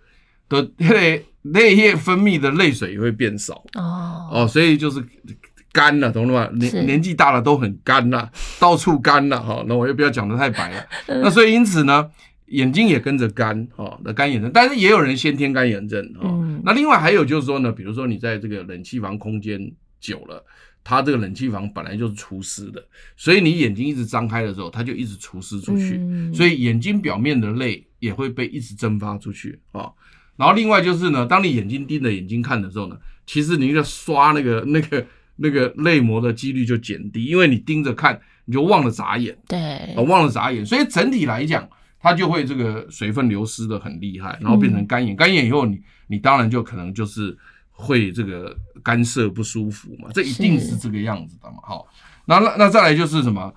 [0.50, 5.02] 的泪泪液分泌的泪水也会变少哦哦，所以就是
[5.72, 6.50] 干了，懂了吗？
[6.60, 9.64] 年年纪大了都很干了，到处干了哈。
[9.68, 10.86] 那我也不要讲得太白了。
[11.24, 12.12] 那所以因此呢。
[12.48, 16.22] 眼睛也跟着干哈的干眼症，但是也有人先天干眼症哈。
[16.24, 20.42] 嗯、那另外还有就是说呢，比如说你在这个冷气房空间久了，
[20.84, 22.82] 它这个冷气房本来就是除湿的，
[23.18, 29.92] 所以你眼睛一直张开的时候，它就一直除湿出去，嗯、所以眼睛表面的泪也会被一直蒸发出去啊。
[30.38, 35.06] 然后另外就是呢，当你眼睛盯着眼睛看的时候呢，其实你要刷那个 那个
[35.36, 41.68] 那个泪膜的几率就减低，因为你盯着看，你就忘了眨眼，对，哦忘了眨眼，所以整体来讲。
[42.00, 47.36] 它就会这个水分流失的很厉害，然后变成干眼，干、嗯、眼以后你你当然就可能就是
[47.72, 51.58] 会这个干涩不舒服嘛，这一定是这个样子的嘛。
[51.64, 51.88] 好，
[52.26, 53.54] 那那那再来就是什么？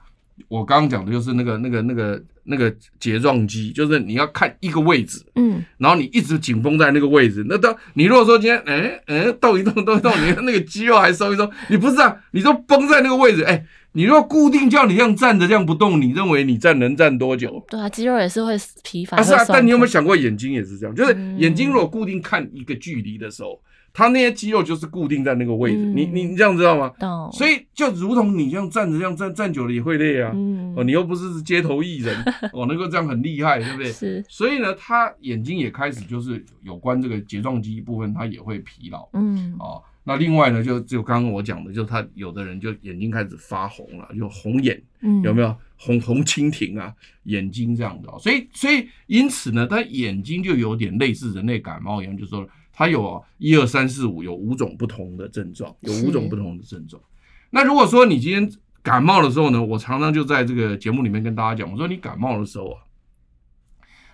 [0.49, 13.65] 我刚刚讲的就是那个那个那个那个睫状肌，就是你要看一个位置，嗯，然后你一直紧绷在那个位置，那到你如果说今天哎哎动一动动一动，你的那个肌肉还收一收，你不是啊，你都绷在那个位置，哎。
[13.93, 17.61] 你如果固定叫你这样站着这样不动，你认为你站能站多久？
[17.69, 19.17] 对啊，肌肉也是会疲乏。
[19.17, 19.95] 啊，是啊，但你有没有想？
[19.95, 20.95] 想过眼睛也是这样？
[20.95, 23.61] 就是眼睛如果固定看一个距离的时候，
[23.93, 25.79] 它那些肌肉就是固定在那个位置。
[25.79, 26.93] 嗯、你你你这样知道吗？
[27.33, 30.31] 所以就如同你这样站着这样站站久了也会累啊。
[30.35, 30.75] 嗯。
[30.77, 32.17] 哦，你又不是街头艺人，
[32.53, 33.93] 哦，能够这样很厉害，对不对？
[33.93, 34.25] 是。
[34.29, 39.09] 所以呢，他眼睛也开始就是有关这个睫状肌部分，他也会疲劳。
[39.15, 39.55] 嗯。
[39.59, 39.83] 哦。
[40.03, 46.93] 那另外呢，就就刚刚我讲的，就他有的人就眼睛开始发红了，就红眼，嗯，有没有红红蜻蜓啊？
[47.25, 52.49] 眼睛这样的，所以所以因此呢，他眼睛就有点类似人类感冒一样，就是说
[52.81, 57.03] 他有一二三四五有五种不同的症状，有五种不同的症状。
[57.51, 58.51] 那如果说你今天
[58.83, 62.81] 感冒的时候呢，我常常就在这个节目里面跟大家讲，我说你感冒的时候啊。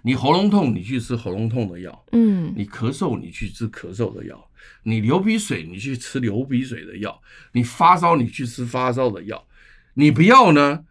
[0.02, 2.04] 你喉咙痛，你去吃喉咙痛的药。
[2.10, 4.50] 嗯，你咳嗽，你去吃咳嗽的药。
[4.82, 7.22] 你流鼻水，你去吃流鼻水的药。
[7.52, 9.46] 你发烧，你去吃发烧的药。
[9.94, 10.84] 你不要呢，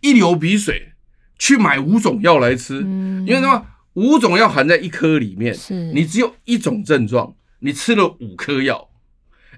[0.00, 0.92] 一流鼻水
[1.38, 3.66] 去买五种药来吃，嗯，因为什么？
[3.94, 8.88] 五种药含在一颗里面，是你只有一种症状，你吃了五颗药。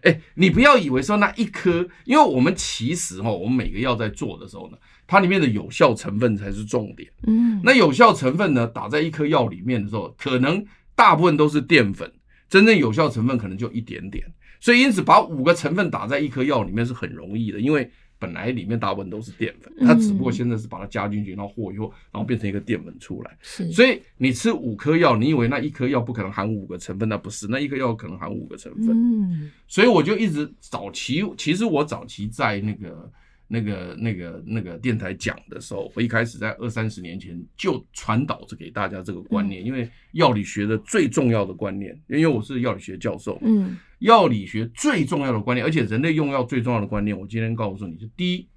[0.03, 4.79] 哎，你不要以为说那一颗，因为我们其实哈，我们每个药在做的时候呢。
[5.07, 7.07] 它里面的有效成分才是重点。
[7.27, 12.11] 嗯，那有效成分呢，打在一颗药里面的时候，可能大部分都是淀粉，
[12.49, 14.25] 真正有效成分可能就一点点。
[14.61, 23.37] 所以因此把五个成分打在一颗药里面是很容易的，因为本来里面大部分都是淀粉，它只不过现在是把它加进去，然后和一和，然后变成一个淀粉出来。
[23.43, 27.09] 是，所以你吃五颗药，你以为那一颗药不可能含五个成分？
[27.09, 28.91] 那不是，那一颗药可能含五个成分。
[28.91, 33.11] 嗯，所以我就一直早期，其实我早期在那个。
[33.47, 48.49] 那个、那个、那个电台讲的时候，我一开始在二三十年前就传导着给大家这个观念，因为药理学的最重要的观念，因为我是药理学教授，嗯，药理学最重要的观念，而且人类用药最重要的观念，我今天告诉你是：第一，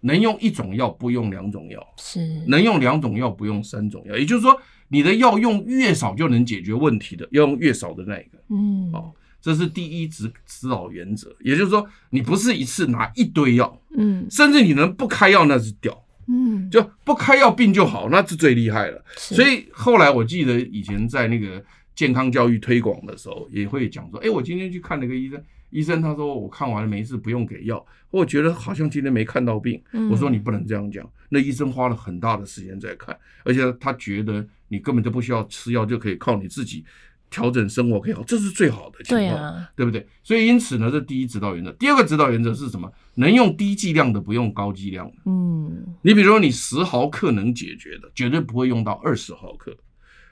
[0.00, 2.20] 能用一种药不用两种药，是。
[2.46, 9.14] 能用两种药不用三种药，也就是说，你的药用越少就能解决问题的，要用越少的那一个，嗯，好。
[9.40, 19.02] 这是第一指指导原则，也就是说，你不是一次拿一堆药，嗯，甚至你能不开药那是屌，嗯，就不开药病就好，那是最厉害了。
[19.16, 29.80] 所以后来我记得以前在那个健康教育推广的时候，也会讲说，哎，我今天去看了个医生，医生他说我看完了没事，不用给药，我觉得好像今天没看到病。
[30.10, 36.84] 我说你不能这样讲，那医生花了很大的时间在看，而且他觉得你根本就不需要吃药就可以靠你自己。
[37.30, 40.06] 调整生活可以好，这是最好的情况，对啊，对不对？
[40.22, 41.70] 所以因此呢，这第一指导原则。
[41.72, 42.90] 第二个指导原则是什么？
[43.14, 45.16] 能用低剂量的，不用高剂量的。
[45.26, 49.72] 嗯，你比如说，你十毫克能解决的，绝对不会用到二十毫克；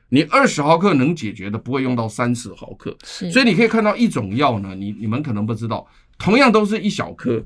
[0.09, 2.97] 你二十毫克能解决的，不会用到三十毫克。
[3.03, 5.87] 所以你可以看到一种药呢，你你们可能不知道，
[6.19, 7.45] 同样都是一小颗，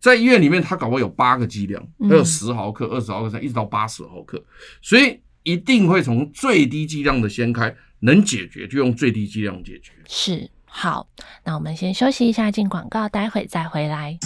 [0.00, 4.42] 在医院里面它搞不好有八个剂量，还有十毫克、二十毫克，一直到八十毫克，
[4.80, 7.74] 所以一定会从最低剂量的先开。
[8.06, 9.90] 能解决就用最低剂量解决。
[10.08, 11.08] 是，好，
[11.42, 14.16] 那我们先休息一下，进广告，待会再回来。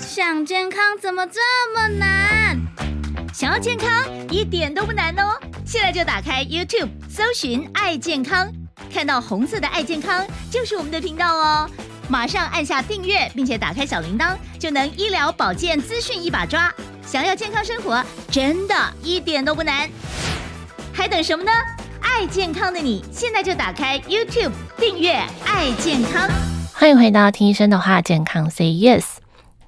[0.00, 1.40] 想健康怎么这
[1.72, 2.60] 么难？
[3.32, 3.88] 想要健康
[4.28, 5.38] 一点都不难哦！
[5.64, 8.50] 现在就打开 YouTube，搜寻“爱健康”，
[8.92, 11.70] 看到红色的“爱健康”就是我们的频道哦。
[12.08, 16.74] 马上按下订阅，并且打开小铃铛，就能医疗保健资讯一把抓。
[17.06, 19.88] 想要健康生活，真的一点都不难。
[20.96, 21.50] 还等什么呢？
[22.00, 25.10] 爱健康的你，现在就打开 YouTube 订阅
[25.44, 26.30] “爱健康”。
[26.72, 29.04] 欢迎回到听医生的话，健康 Say Yes，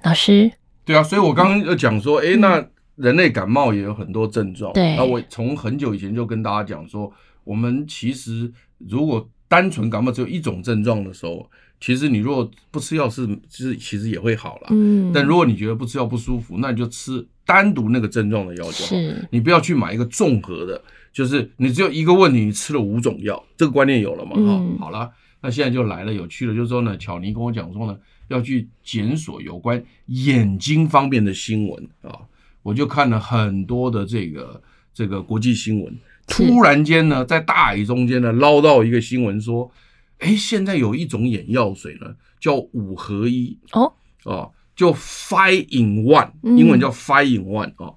[0.05, 0.53] 老师。
[0.85, 4.73] 对啊，所以我刚刚就讲说，哎、嗯，那人类感冒也有很多症状。
[4.73, 7.13] 对，那我从很久以前就跟大家讲说，
[7.43, 14.69] 我们其实如果单纯感冒只有一种症状的时候，其实你如果不吃药是，其实其实也会好了。
[14.71, 15.11] 嗯。
[15.13, 18.87] 但如果你觉得不吃药不舒服，那你就吃单独那个症状的药就好。
[18.87, 19.29] 是。
[19.33, 20.81] 你不要去买一个综合的。
[21.17, 24.33] 就是你只有一个问题，你吃了五种药，这个观念有了嘛？
[24.33, 27.97] 哈、嗯，好了，那现在就来了，有趣的，就是说呢，巧妮跟我讲说呢，
[28.29, 32.21] 要去检索有关眼睛方面的新闻啊，
[32.63, 39.73] 我就看了很多的这个这个国际新闻，突 然间呢，在大海中间呢捞到一个新闻说，
[40.19, 43.91] 哎，现在有一种眼药水呢，叫五合一哦，
[44.25, 47.95] 哦，叫 Five in One，英文叫 Five in One 啊。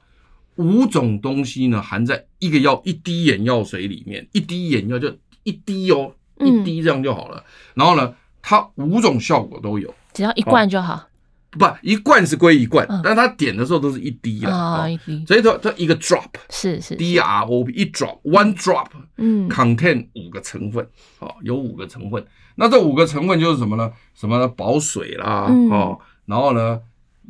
[0.55, 7.38] 五种东西呢，含在一个药一滴眼药水里面，一滴眼药就一滴哦，一滴这样就好了。
[7.38, 7.43] 嗯、
[7.75, 10.93] 然后呢，它五种效果都有，只要一罐就好。
[10.93, 11.06] 哦、
[11.52, 15.25] 不，一罐是归一罐，嗯、但是它点的时候都是一滴了啊，哦、一滴。
[15.25, 20.88] 所以它它一个 drop 是是 D R O P 一 drop one drop，嗯，contain 五个成分，
[21.19, 22.23] 哦，有五个成分。
[22.56, 23.91] 那这五个成分就是什么呢？
[24.13, 24.47] 什么呢？
[24.47, 25.97] 保水啦，嗯、哦。
[26.25, 26.80] 然后呢，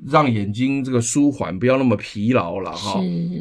[0.07, 2.99] 让眼睛这个舒缓，不要那么疲劳了哈。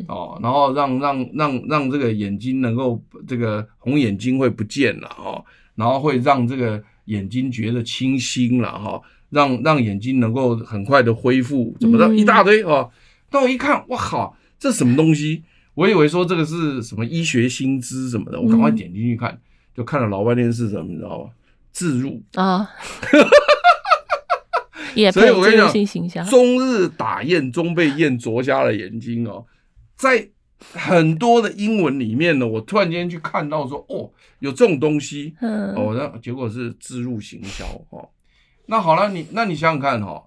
[0.09, 5.45] 哦，然后让让让让这个眼睛能够这个红眼睛会不见了哈，
[5.75, 12.91] 然后会让这个眼睛觉得清新了哈，让让眼睛能够很快的恢复，怎么的，一大堆哦。
[13.31, 15.43] 但我一看，哇靠，这什么东西？
[15.75, 19.39] 我以为说这个是什么医学新知什么的，我赶快点进去看，
[19.77, 21.31] 就看了老半天是什么，你知道吗？
[21.71, 22.69] 自入啊。
[25.13, 25.69] 所以我跟你讲，
[26.27, 29.45] 中日打雁，终被雁啄瞎了眼睛哦。
[29.97, 30.29] 在
[30.75, 38.09] 很多的英文里面呢，我突然间去看到说，哦，有这种东西，哦，那结果是置入行销哦。
[38.67, 40.23] 那好了，你那你想想看哈，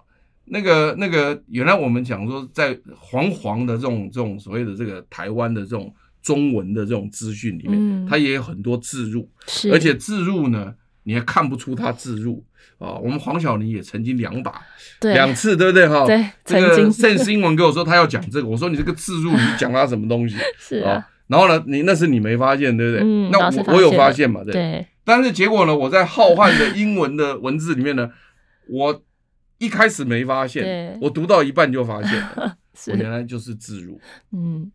[0.46, 9.28] 那个那个，原来我们讲说，在黄黄的这种这种所谓的这个台湾的这种中文的这种资讯里面，它也有很多置入，
[9.72, 10.74] 而且置入呢。
[11.04, 12.44] 你还看不出它置入
[12.82, 12.98] 啊？
[13.02, 14.60] 我们黄晓玲也曾经两把，
[15.02, 16.04] 两次，对不对哈？
[16.04, 20.36] 对，这个 Sense 英文跟我说他要讲这个，我说你这个自入，你讲他什么东西？
[20.58, 21.08] 是啊。
[21.28, 23.00] 然后呢，你那是你没发现，对不对？
[23.04, 24.42] 嗯，那我我有发现嘛？
[24.44, 24.86] 对。
[25.04, 25.74] 但是结果呢？
[25.76, 28.10] 我在浩瀚的英文的文字里面呢，
[28.68, 29.02] 我
[29.58, 32.56] 一开始没发现，我读到一半就发现了，
[32.88, 34.00] 我原来就是自入。
[34.32, 34.70] 嗯。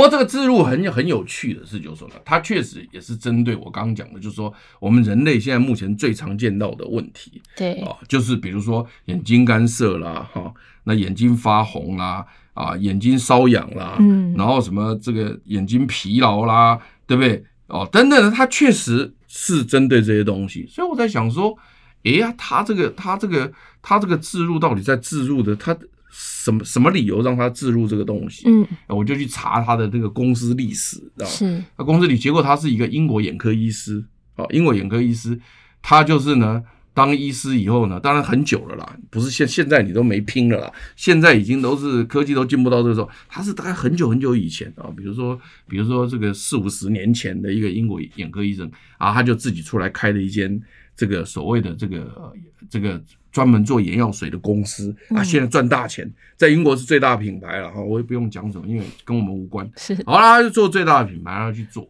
[0.00, 10.50] 不过这个置入很很有趣的是，就是说呢，它确实也是针对我刚刚讲的，就是说我们人类现在目前最常见到的问题，对啊，就是比如说眼睛干涩啦，哈，
[10.84, 17.44] 那眼睛发红啦，啊，眼睛瘙痒啦，嗯，然后什么这个眼睛疲劳啦，对不对？
[17.66, 21.54] 哦，等等的，它确实是针对这些东西，所以我在想说，
[22.04, 25.76] 哎呀，它这个它这个它这个置入到底在置入的它。
[26.10, 28.42] 什么什么理由让他置入这个东西？
[28.46, 31.32] 嗯，我就去查他的这个公司历史，知道吗？
[31.32, 35.38] 是，他公司里，结果他是一个英国眼科医师，啊，英国眼科医师，
[35.80, 50.60] 他就是呢，当医师以后呢，当然很久了啦，不是现现在你都没拼了啦，现在已经都是科技都进步到这个时候，他是大概很久很久以前啊，比如说比如说这个四五十年前的一个英国眼科医生啊，他就自己出来开了一间
[50.96, 52.32] 这个所谓的这个
[52.68, 53.00] 这个。
[53.32, 59.68] 专门做眼药水的公司啊，现在赚大钱，在英国是最大品牌了哈，我也不用讲什么，因为跟我们无关。
[59.76, 61.88] 是，好啦，他就做最大的品牌，他去做。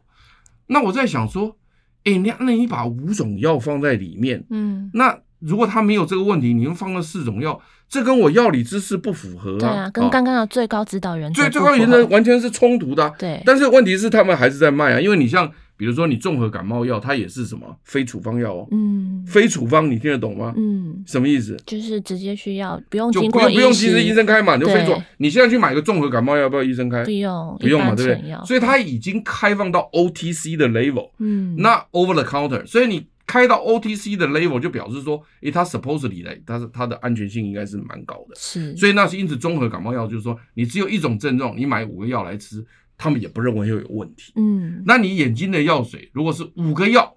[0.66, 1.57] 那我在想说，
[2.05, 9.59] 哎，那那你把五种药放在里面，嗯，那如果他没有这个问题，你又放了四种药，这跟我药理知识不符合啊。
[9.59, 13.12] 对啊，跟刚刚的最高指导原则，最最高原则完全是冲突的。
[13.18, 15.50] 对，但是问题是他们还是在卖啊，因为你像。
[15.81, 18.69] 比如说你综合感冒药，它也是什么非处方药哦。
[18.71, 20.53] 嗯，非处方你听得懂吗？
[20.55, 21.57] 嗯，什么意思？
[21.64, 24.93] 就是直接需要不用经过医生，不用其实医生开嘛，就非处。
[25.16, 27.03] 你现在去买个综合感冒药，要不要医生开？
[27.03, 28.37] 不用，不用嘛，对不对？
[28.45, 38.35] 所以它已经开放到 OTC 的 level，嗯，那 over the counter，所以你开到 OTC 的 level 就表示说，诶，它 supposedly 的，它是它的安全性应该是蛮高的。
[38.37, 42.62] 是，所以那是因此综合感冒药就是说，你只有一种症状，你买五个药来吃。
[43.03, 44.31] 他们也不认为又有问题。
[44.37, 47.17] 嗯，那你眼睛的药水如果是五个药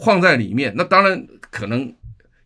[0.00, 1.94] 放在里面，那当然可能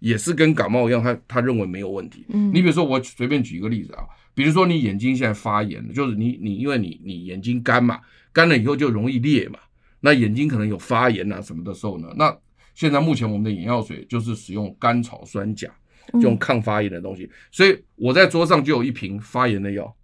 [0.01, 2.27] 也是跟感冒一样，他他认为没有问题。
[2.29, 4.05] 嗯，你比如说我随便举一个例子啊，
[4.35, 7.99] 比如说你眼睛现在发炎了，就是你你因为你你眼睛干嘛，
[8.35, 9.59] 干了以后就容易裂嘛，
[10.01, 12.37] 那眼睛可能有发炎啊什么的时候呢，那
[12.75, 15.71] 现在目前我们的眼药水就是使用甘草酸钾
[16.13, 19.97] 这种抗发炎的东西，所以我在桌上就有一瓶发炎的药。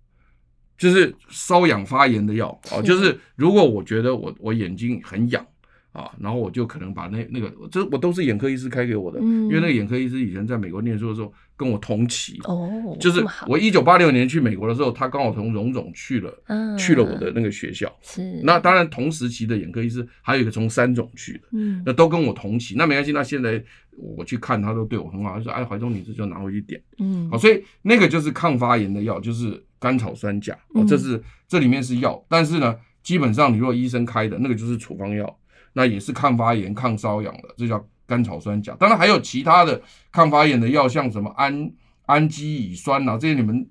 [0.78, 3.18] 就是瘙痒发炎的药啊，就是。
[3.36, 5.46] 如果我觉得我我眼睛很痒
[5.92, 16.32] 啊，然后我就可能把那那个，这我都是眼科医师开给我的，因为那个眼科医师以前在美国念书的时候跟我同期哦，就是我一九八六年去美国的时候，他刚好从荣总去了，
[16.78, 18.40] 去了我的那个学校，是。
[18.42, 23.62] 那当然同时期的眼科医师还有一个从三总去的，嗯，那都跟我同期，那没关系，那现在
[23.98, 29.62] 我去看他都对我很好，他说哎怀中你这就拿回去点，嗯，好，所以那个就是抗发炎的药，就是。
[29.78, 35.38] 甘草酸钾，哦，这是这里面是药，但是呢，基本上你如果医生开的那个就是处方药，
[35.74, 38.74] 那也是抗发炎、抗瘙痒的，这叫甘草酸钾。
[38.80, 41.70] 当然还有其他的抗发炎的药，像什么氨
[42.06, 43.68] 氨基乙酸啊，这些你们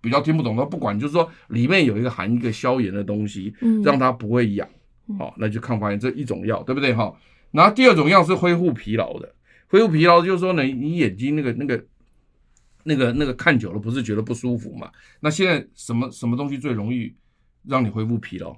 [0.00, 4.68] 比较听不懂的，不管，就是说里面有一个含一个消炎的东西，让它不会痒，
[5.18, 7.12] 好，那就抗发炎这一种药，对不对哈？
[7.50, 9.34] 然后第二种药是恢复疲劳的，
[9.68, 11.84] 恢复疲劳就是说呢，你眼睛那个那个。
[12.84, 14.90] 那个那个看久了不是觉得不舒服嘛？
[15.20, 17.14] 那现在什么什么东西最容易
[17.66, 18.56] 让你恢复疲劳？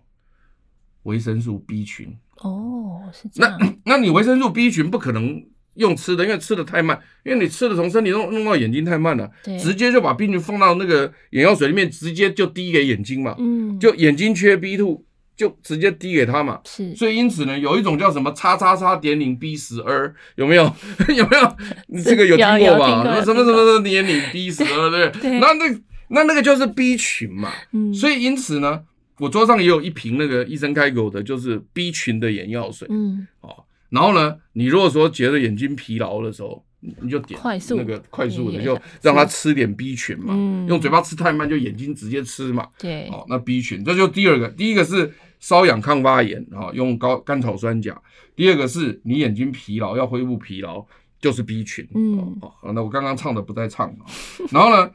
[1.05, 3.57] 维生素 B 群哦，是这样。
[3.59, 5.43] 那 那你维生素 B 群不可能
[5.75, 15.05] 用吃的，因为吃的太慢，因为你吃的从身体弄弄到眼睛太慢了，对，直接就把 B 群放到那个眼药水里面，直接就滴给眼睛嘛，嗯，就眼睛缺 B two。
[15.41, 16.61] 就直接滴给他嘛。
[16.67, 20.65] 是，所以因此呢，有一种叫什么叉叉叉点领 B 十二，有没有？
[21.17, 21.57] 有没有？
[21.89, 23.03] 你这个有听过吧？
[23.25, 25.39] 什么什么什么点领 B 十二，对不对？
[25.39, 27.51] 那那那那个就是 B 群嘛。
[27.73, 27.95] 嗯。
[27.95, 28.83] 所以因此呢，
[29.19, 32.87] 我桌上也有一瓶那个医生开给我的，就是 B 群的眼药水。
[32.91, 33.27] 嗯。
[33.41, 36.63] 哦，然后呢，你如果说觉得眼睛疲劳的时候。
[37.03, 40.33] 你就点快速那个快速的，就让他吃点 B 群嘛，
[40.67, 42.67] 用嘴巴吃太慢，就眼睛直接吃嘛。
[42.79, 48.01] 对，哦，那 B 群，这就第二个，第一个是瘙痒抗发炎啊，用高甘草酸钾。
[48.37, 50.85] 第二个是你眼睛疲劳要恢复疲劳，
[51.21, 51.87] 就是 B 群。
[51.95, 54.05] 嗯，好，那我刚刚唱的不再唱了。
[54.51, 54.91] 然后呢，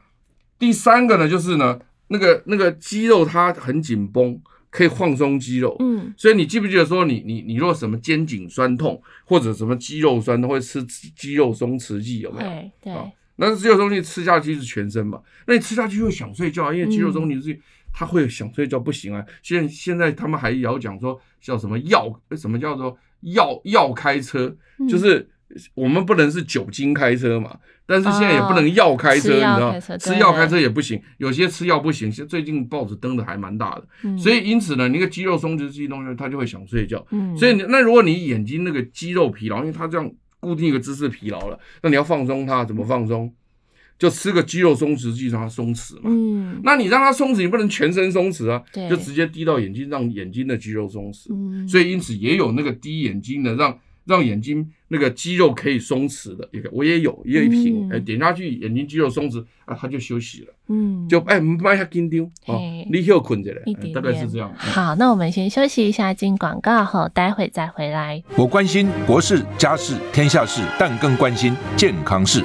[0.58, 1.78] 第三个呢，就是呢，
[2.08, 4.40] 那个那个肌肉它很紧绷。
[4.68, 12.50] 可以放松肌肉，嗯，所以你记不记得说你你你若什么肩颈酸痛或者什么肌肉酸痛会吃肌肉松弛剂有没有？
[12.50, 15.18] 对对、哦，那肌肉松弛剂吃下去是全身嘛？
[15.46, 17.58] 那你吃下去又想睡觉，因为肌肉松弛剂
[17.96, 19.24] 它会想睡觉不行啊。
[19.42, 22.20] 现在现在他们还要讲说叫什么药？
[22.36, 24.54] 什么叫做药药开车？
[24.88, 25.28] 就是。
[25.74, 32.10] 我们不能是酒精开车嘛，但是现在也不能药开车，哦、你知道，吃药开车也不行，有些吃药不行。
[32.10, 37.06] 现最近报纸登的还蛮大的，嗯、所以因此呢，你那个肌肉松弛剂东西，他就会想睡觉。
[37.12, 43.32] 嗯、所以那如果你眼睛那个肌肉疲劳，因为他这样固定一个姿势疲劳了，那你要放松它，怎么放松？
[43.98, 46.02] 就吃个肌肉松弛剂让它松弛嘛。
[46.04, 51.26] 嗯，那你让它松弛，你不能全身松弛啊，对就直接滴到眼睛，让眼睛的肌肉松弛。
[51.30, 53.78] 嗯，所以因此也有那个滴眼睛的让。
[54.06, 64.54] 让眼睛那个肌肉可以松弛的，一个我也有，也有一瓶，哎，点下去眼睛肌肉松弛啊，他就休息了，嗯，就哎，慢下紧张，哦，你休困着嘞，大概是这样。
[64.56, 68.22] 好，那我们先休息一下，进广告后，待会再回来。
[68.36, 72.44] 我关心国事、家事、天下事，但更关心健康事。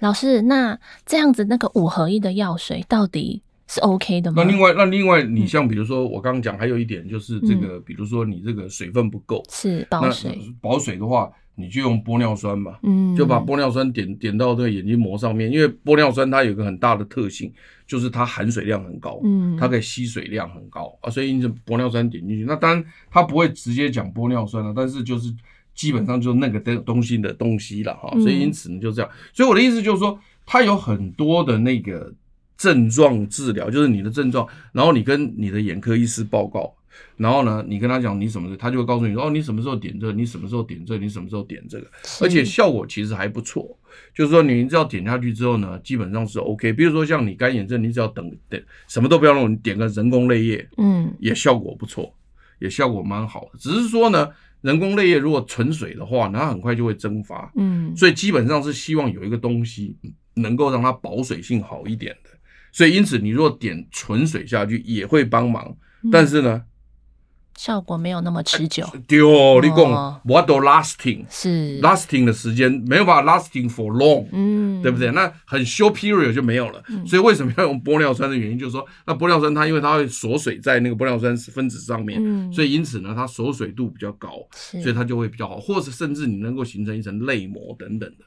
[0.00, 3.42] 老师，那这样子那个五合一的药水到底？
[3.72, 4.42] 是 OK 的吗？
[4.42, 10.36] 那另外，那另外，你像比如说，我刚刚讲还有一点就是这个，嗯、比如说你这个水分不够，是保水。
[10.60, 17.52] 保水的话，你就用玻尿酸嘛，嗯，就把玻尿酸点点到这个眼睛膜上面，因为玻尿酸它有一个很大的特性，
[17.86, 25.32] 就是它含水量很高，嗯，它可以吸水量很高啊，所以你就玻尿酸点进去，那当然它不会直接讲玻尿酸了，但是就是
[25.74, 32.12] 基本上就是那个东东西的东西了哈，所以因此呢就这样，所以我的意思就是说，它有很多的那个。
[32.60, 36.70] 症状治疗就是你的症状，然后你跟你的眼科医师报告，
[37.16, 41.86] 然后呢，你跟他讲你什么，他就会告诉你说，哦，你什么时候点这个，你什么时候点这个，你什么时候点这个，
[42.20, 43.78] 而且效果其实还不错。
[44.14, 46.70] 就是说，你只要点下去之后呢，基本上是 OK。
[46.74, 52.14] 比如说像你干眼症，你只要等等，什么都不要弄，你点个人工泪液，嗯，也效果不错，
[52.58, 53.58] 也效果蛮好的。
[53.58, 54.28] 只是说呢，
[54.62, 59.96] 人工泪液如果纯水的话，那它很快就会蒸发，嗯，所以基本上是希望有一个东西
[60.34, 62.30] 能够让它保水性好一点的。
[62.72, 66.62] 所以，因此，你若点纯水下去也会帮忙，嗯、但是呢，
[67.60, 68.88] 效果没有那么持久。
[69.06, 69.18] 对，
[69.60, 75.10] 你讲 what do lasting 是 lasting 的时间没有办法 lasting for long，嗯，对不对？
[75.12, 76.82] 那很 short period 就没有了。
[76.88, 88.24] 嗯、所以为什么要用玻尿酸的原因，就是说，那玻尿酸它因为它会锁水在那个玻尿酸分子上面，嗯、所以因此呢，它锁水度比较高，所以它就会比较好，或者甚至你能够形成一层泪膜等等的。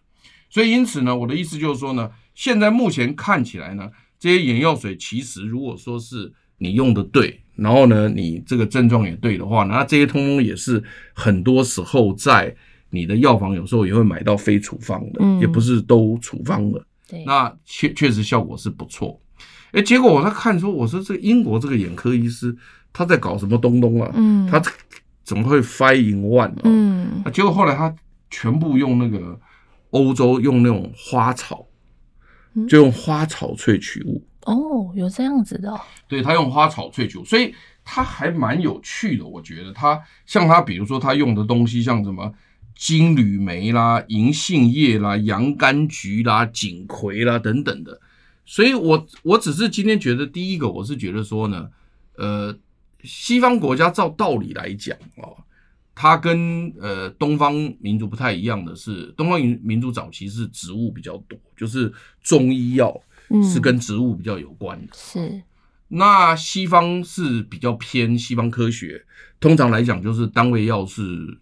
[0.52, 3.90] 所以因此呢，我的意思就是说呢，现在目前看起来呢。
[4.20, 6.32] 这些眼药水其实，如果说是
[6.64, 10.82] 你用的对，然后呢，你这个症状也对的话，那这些通通也是
[11.14, 12.56] 很多时候在
[12.90, 16.82] 你的药房有时候也会买到非处方的，嗯、也不是都处方的。
[17.10, 19.20] 对，那确确实效果是不错。
[19.74, 22.56] 哎，结果我在看说，我说这个英国这个眼科医师
[22.94, 24.10] 他在搞什么东东啊？
[24.16, 24.62] 嗯，他
[25.24, 26.54] 怎么会 five in one？
[26.64, 27.94] 嗯，结果后来他
[28.30, 29.38] 全部用那个
[29.90, 31.68] 欧洲用那种花草。
[32.70, 39.26] 就用花草萃取物哦，有这样子的，哦，对，他用花草萃取，所以他还蛮有趣的。
[39.26, 42.34] 我觉得他像他，比如说他用的东西，像什么
[42.76, 48.00] 金缕梅啦、银杏叶啦、洋甘菊啦、锦葵啦等等的。
[48.46, 51.70] 所以我我只是今天觉得，第一个我是觉得说呢，
[52.18, 52.54] 呃，
[53.04, 55.38] 西方国家照道理来讲哦。
[55.96, 63.00] 它跟呃东方民族不太一样的是，东方民民族早期是植物比较多，就是中医药
[63.44, 64.94] 是跟植物比较有关的。
[64.94, 65.44] 嗯、是，
[65.90, 69.06] 那西方是比较偏西方科学，
[69.40, 71.38] 通常来讲就是单位药是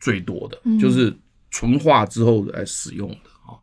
[0.00, 1.16] 最多的，嗯、就是
[1.50, 3.58] 纯化之后来使用的啊。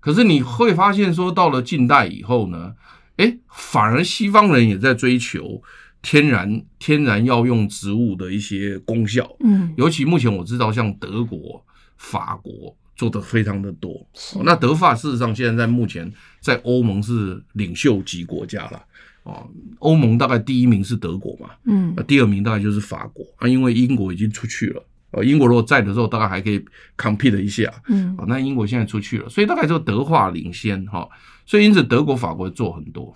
[0.00, 2.74] 可是你会发现说，到了近代以后呢，
[3.16, 5.62] 哎，反而西方人也在追求
[6.02, 9.36] 天然天然药用植物的一些功效。
[9.40, 11.64] 嗯，尤其目前我知道，像德国、
[11.96, 14.04] 法国做的非常的多。
[14.42, 18.82] 那德法事实上现在在目前在欧盟是领袖级国家了。
[19.22, 19.44] 哦，
[19.80, 24.80] 欧盟大概第一名是德国嘛，嗯，第二名大概就是法国啊，因为英国已经出去了。
[25.10, 26.64] 呃，英国如果在的时候，大概还可以
[26.96, 31.08] compete 一下，嗯，啊，那英国现在出去了，所以大概就德化领先哈，
[31.44, 33.12] 所以因此德国、法国做很多，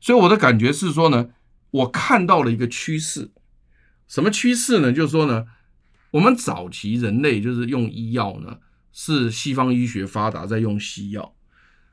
[0.00, 1.28] 所以我的感觉是说呢，
[1.70, 3.30] 我看到了一个趋势，
[4.08, 4.92] 什么趋势呢？
[4.92, 5.44] 就是说呢，
[6.10, 8.56] 我们早期人类就是用医药呢，
[8.98, 11.34] 是西方医学发达在用西药，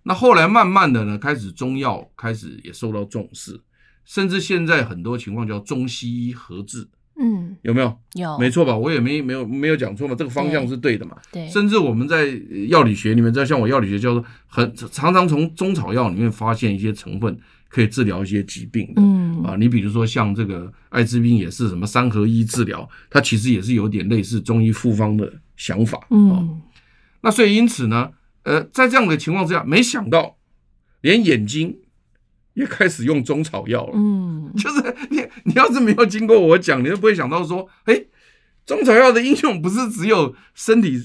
[0.04, 3.60] 那后来慢慢的呢，开始中药开始也受到重视，
[4.06, 6.88] 甚至现在很多情况叫中西医合治。
[7.16, 7.98] 嗯，有没有？
[8.14, 8.76] 有，没错吧？
[8.76, 11.18] 我也没没有没有讲错嘛，这个方向是对的嘛。
[11.30, 12.26] 对，甚至我们在
[12.70, 17.38] 药理学里面，在像我药理学教授，很常常从中草药里面发现一些成分
[17.68, 19.02] 可以治疗一些疾病的。
[19.02, 26.00] 嗯啊，你比如说像这个艾滋病也是什么三合一治疗，它其实也是有点类似中医复方的想法。
[26.10, 26.62] 嗯，
[27.24, 28.12] 那所以因此呢，
[28.44, 30.38] 呃，在这样的情况之下，没想到
[31.02, 31.80] 连眼睛。
[32.56, 38.00] 也开始用中草药了，嗯， 就是你，你要是没有经过我讲，你就不会想到说，哎，
[38.64, 41.02] 中草药的应用不是只有身体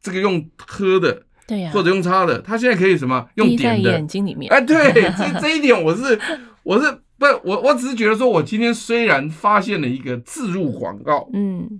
[0.00, 6.18] 这个用喝的，对呀，或者用擦的，它现在可以什么用点的，眼睛里面，哎，对， 这这一点我是
[6.62, 11.78] 我是不，我我只是觉得说，我今天虽然发现了一个置入广告，嗯，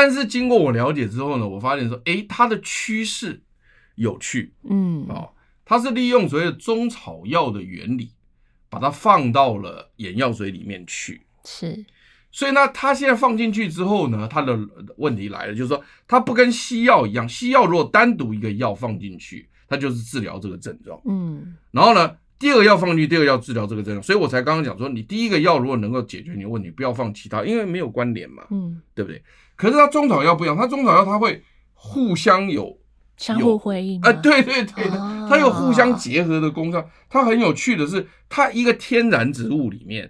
[0.00, 3.42] 但是经过我了解之后呢，我发现说，哎，它的趋势
[3.96, 5.26] 有趣，嗯，啊。
[5.64, 8.12] 它是利用所谓的中草药的原理，
[8.70, 11.22] 把它放到了眼药水里面去。
[11.44, 11.84] 是，
[12.30, 14.56] 所以呢，它现在放进去之后呢，它的
[14.98, 20.96] 问题来了，就是说它不跟西药一样，西药如果单独一个药放进去，它就是治疗这个症状。
[21.06, 24.00] 嗯，然后呢，第二个药放进去，第二个药治疗这个症状。
[24.00, 28.46] 所以我才刚刚讲说，你第一个药如果能够解决你的问题，不要放其他，因为没有关联嘛。
[28.50, 29.22] 嗯，对不对？
[29.58, 31.42] 可是它中草药不一样，它中草药它会
[31.74, 32.78] 互相有。
[33.16, 34.88] 相互回应啊、呃，对对对，
[35.28, 36.88] 它有互相结合的功效。
[37.10, 40.08] 它很有趣的是，它一个天然植物里面，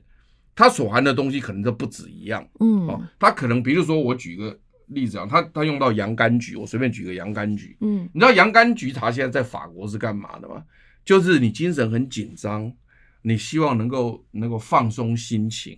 [0.54, 2.46] 它所含的东西可能都不止一样。
[2.60, 7.78] 嗯，哦，它可能比如说，我举个例子啊，它它用到洋甘菊，我随便举个洋甘菊。
[7.80, 10.62] 嗯，你知道洋甘菊茶现在在法国是干嘛的吗？
[11.02, 12.70] 就是你精神很紧张，
[13.22, 15.74] 你希望能够能够放松心情，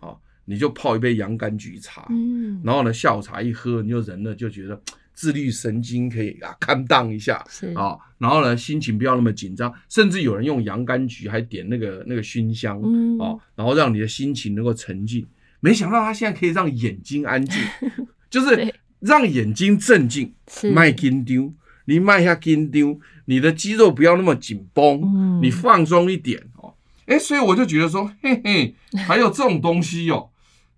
[0.00, 0.14] 啊，
[0.44, 2.06] 你就泡一杯洋甘菊茶。
[2.10, 4.80] 嗯，然后呢，下午茶一喝，你就人呢就觉得。
[5.16, 15.24] 自律神经可以啊，calm down 一下，是啊，然后呢，心情不要那么紧张，甚至有人用洋甘菊，还点那个那个熏香，嗯，啊，然后让你的心情能够沉静。
[15.60, 17.62] 没想到他现在可以让眼睛安静，
[18.28, 20.34] 就是让眼睛镇静，
[20.72, 26.74] 卖金丢，你迈下金丢，你的肌肉不要那么紧绷，嗯，你放松一点哦。
[27.06, 28.74] 哎，所以我就觉得说，嘿嘿，
[29.06, 30.30] 还有这种东西哦，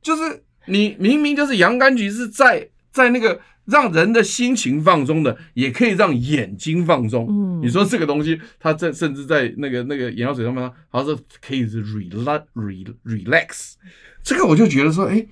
[0.07, 3.40] 就是你明明就是洋甘菊是在在那个。
[3.66, 7.26] 让人的心情放松的，也可以让眼睛放松。
[7.28, 13.72] 嗯，你说这个东西，它在甚至在那个那个眼药水上面，好像是可以是 relax relax。
[14.22, 15.26] 这个我就觉得说，哎，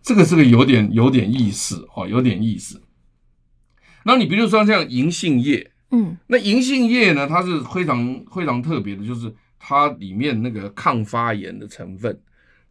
[0.00, 2.80] 这个这个有点有点意思哦，有点意思。
[4.06, 12.18] 那你比如说像银杏叶，嗯，那银杏叶呢，它是非常非常特别的，就是它里面那个抗发炎的成分。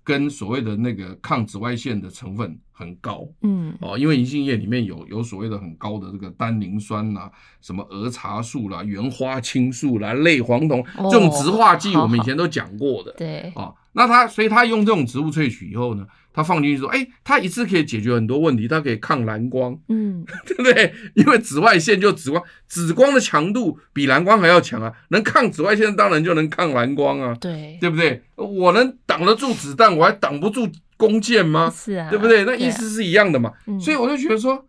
[0.03, 7.31] 跟所谓的那个抗紫外线的成分很高，嗯，哦，因为银杏叶里面有有所谓的很高的这个单宁酸啦，
[7.61, 20.93] 什么儿茶素啦、原花青素啦、类黄酮、哦、这种植化剂，我们以前都讲过的，哦、对，啊、哦，那他所以他用这种植物萃取以后呢，他放进去说，哎，它一次可以解决很多问题，它可以抗蓝光，嗯， 对不对？
[21.13, 28.21] 因为紫外线就紫光，紫光的强度比蓝光还要强啊，能抗紫外线当然就能抗蓝光啊，对，对不对？
[28.35, 30.67] 我能挡得住子弹，我还挡不住
[30.97, 31.71] 弓箭吗？
[31.75, 32.43] 是啊，对不对？
[32.45, 33.51] 那意思是一样的嘛。
[33.67, 34.67] 啊、所以我就觉得说，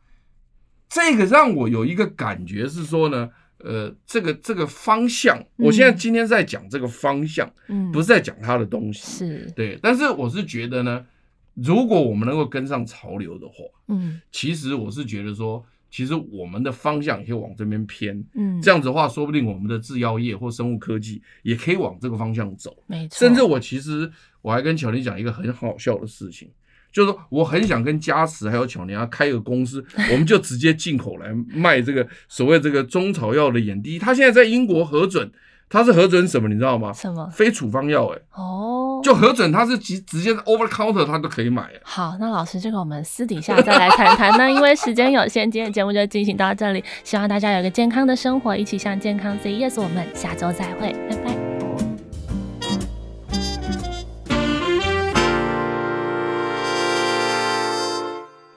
[0.90, 3.30] 这个让我有一个感觉是说呢，
[3.64, 9.78] 呃，这个这个方向，我现在今天在讲这个方向，嗯，不是在讲它的东西，是对。
[9.82, 11.04] 但是我是觉得呢。
[11.56, 13.54] 如果我们能够跟上潮流的话，
[13.86, 23.20] 嗯，其实我是觉得说，其实我们的方向也可以往这边偏，嗯，这样子的话，说不定我们的制药业或生物科技也可以往这个方向走，没错。
[23.20, 24.10] 甚至我其实
[24.42, 26.50] 我还跟巧妮讲一个很好笑的事情，
[26.94, 35.30] 就是说我很想跟嘉实还有巧莲啊开个公司，我们就直接进口来卖这个所谓这个中草药的眼滴，他现在在英国核准。
[35.66, 36.92] 它是核准什么，你知道吗？
[36.92, 37.28] 什么？
[37.32, 41.68] 非处方药，哎，哦，就核准它是直直接 over counter，它都可以买。
[41.82, 44.30] 好，那老师这个我们私底下再来谈谈。
[44.38, 49.82] 那因为时间有限，今天节目就进行到这里，希望大家有个健康的生活，一起向健康 say yes。
[49.82, 51.23] 我们下周再会，拜拜。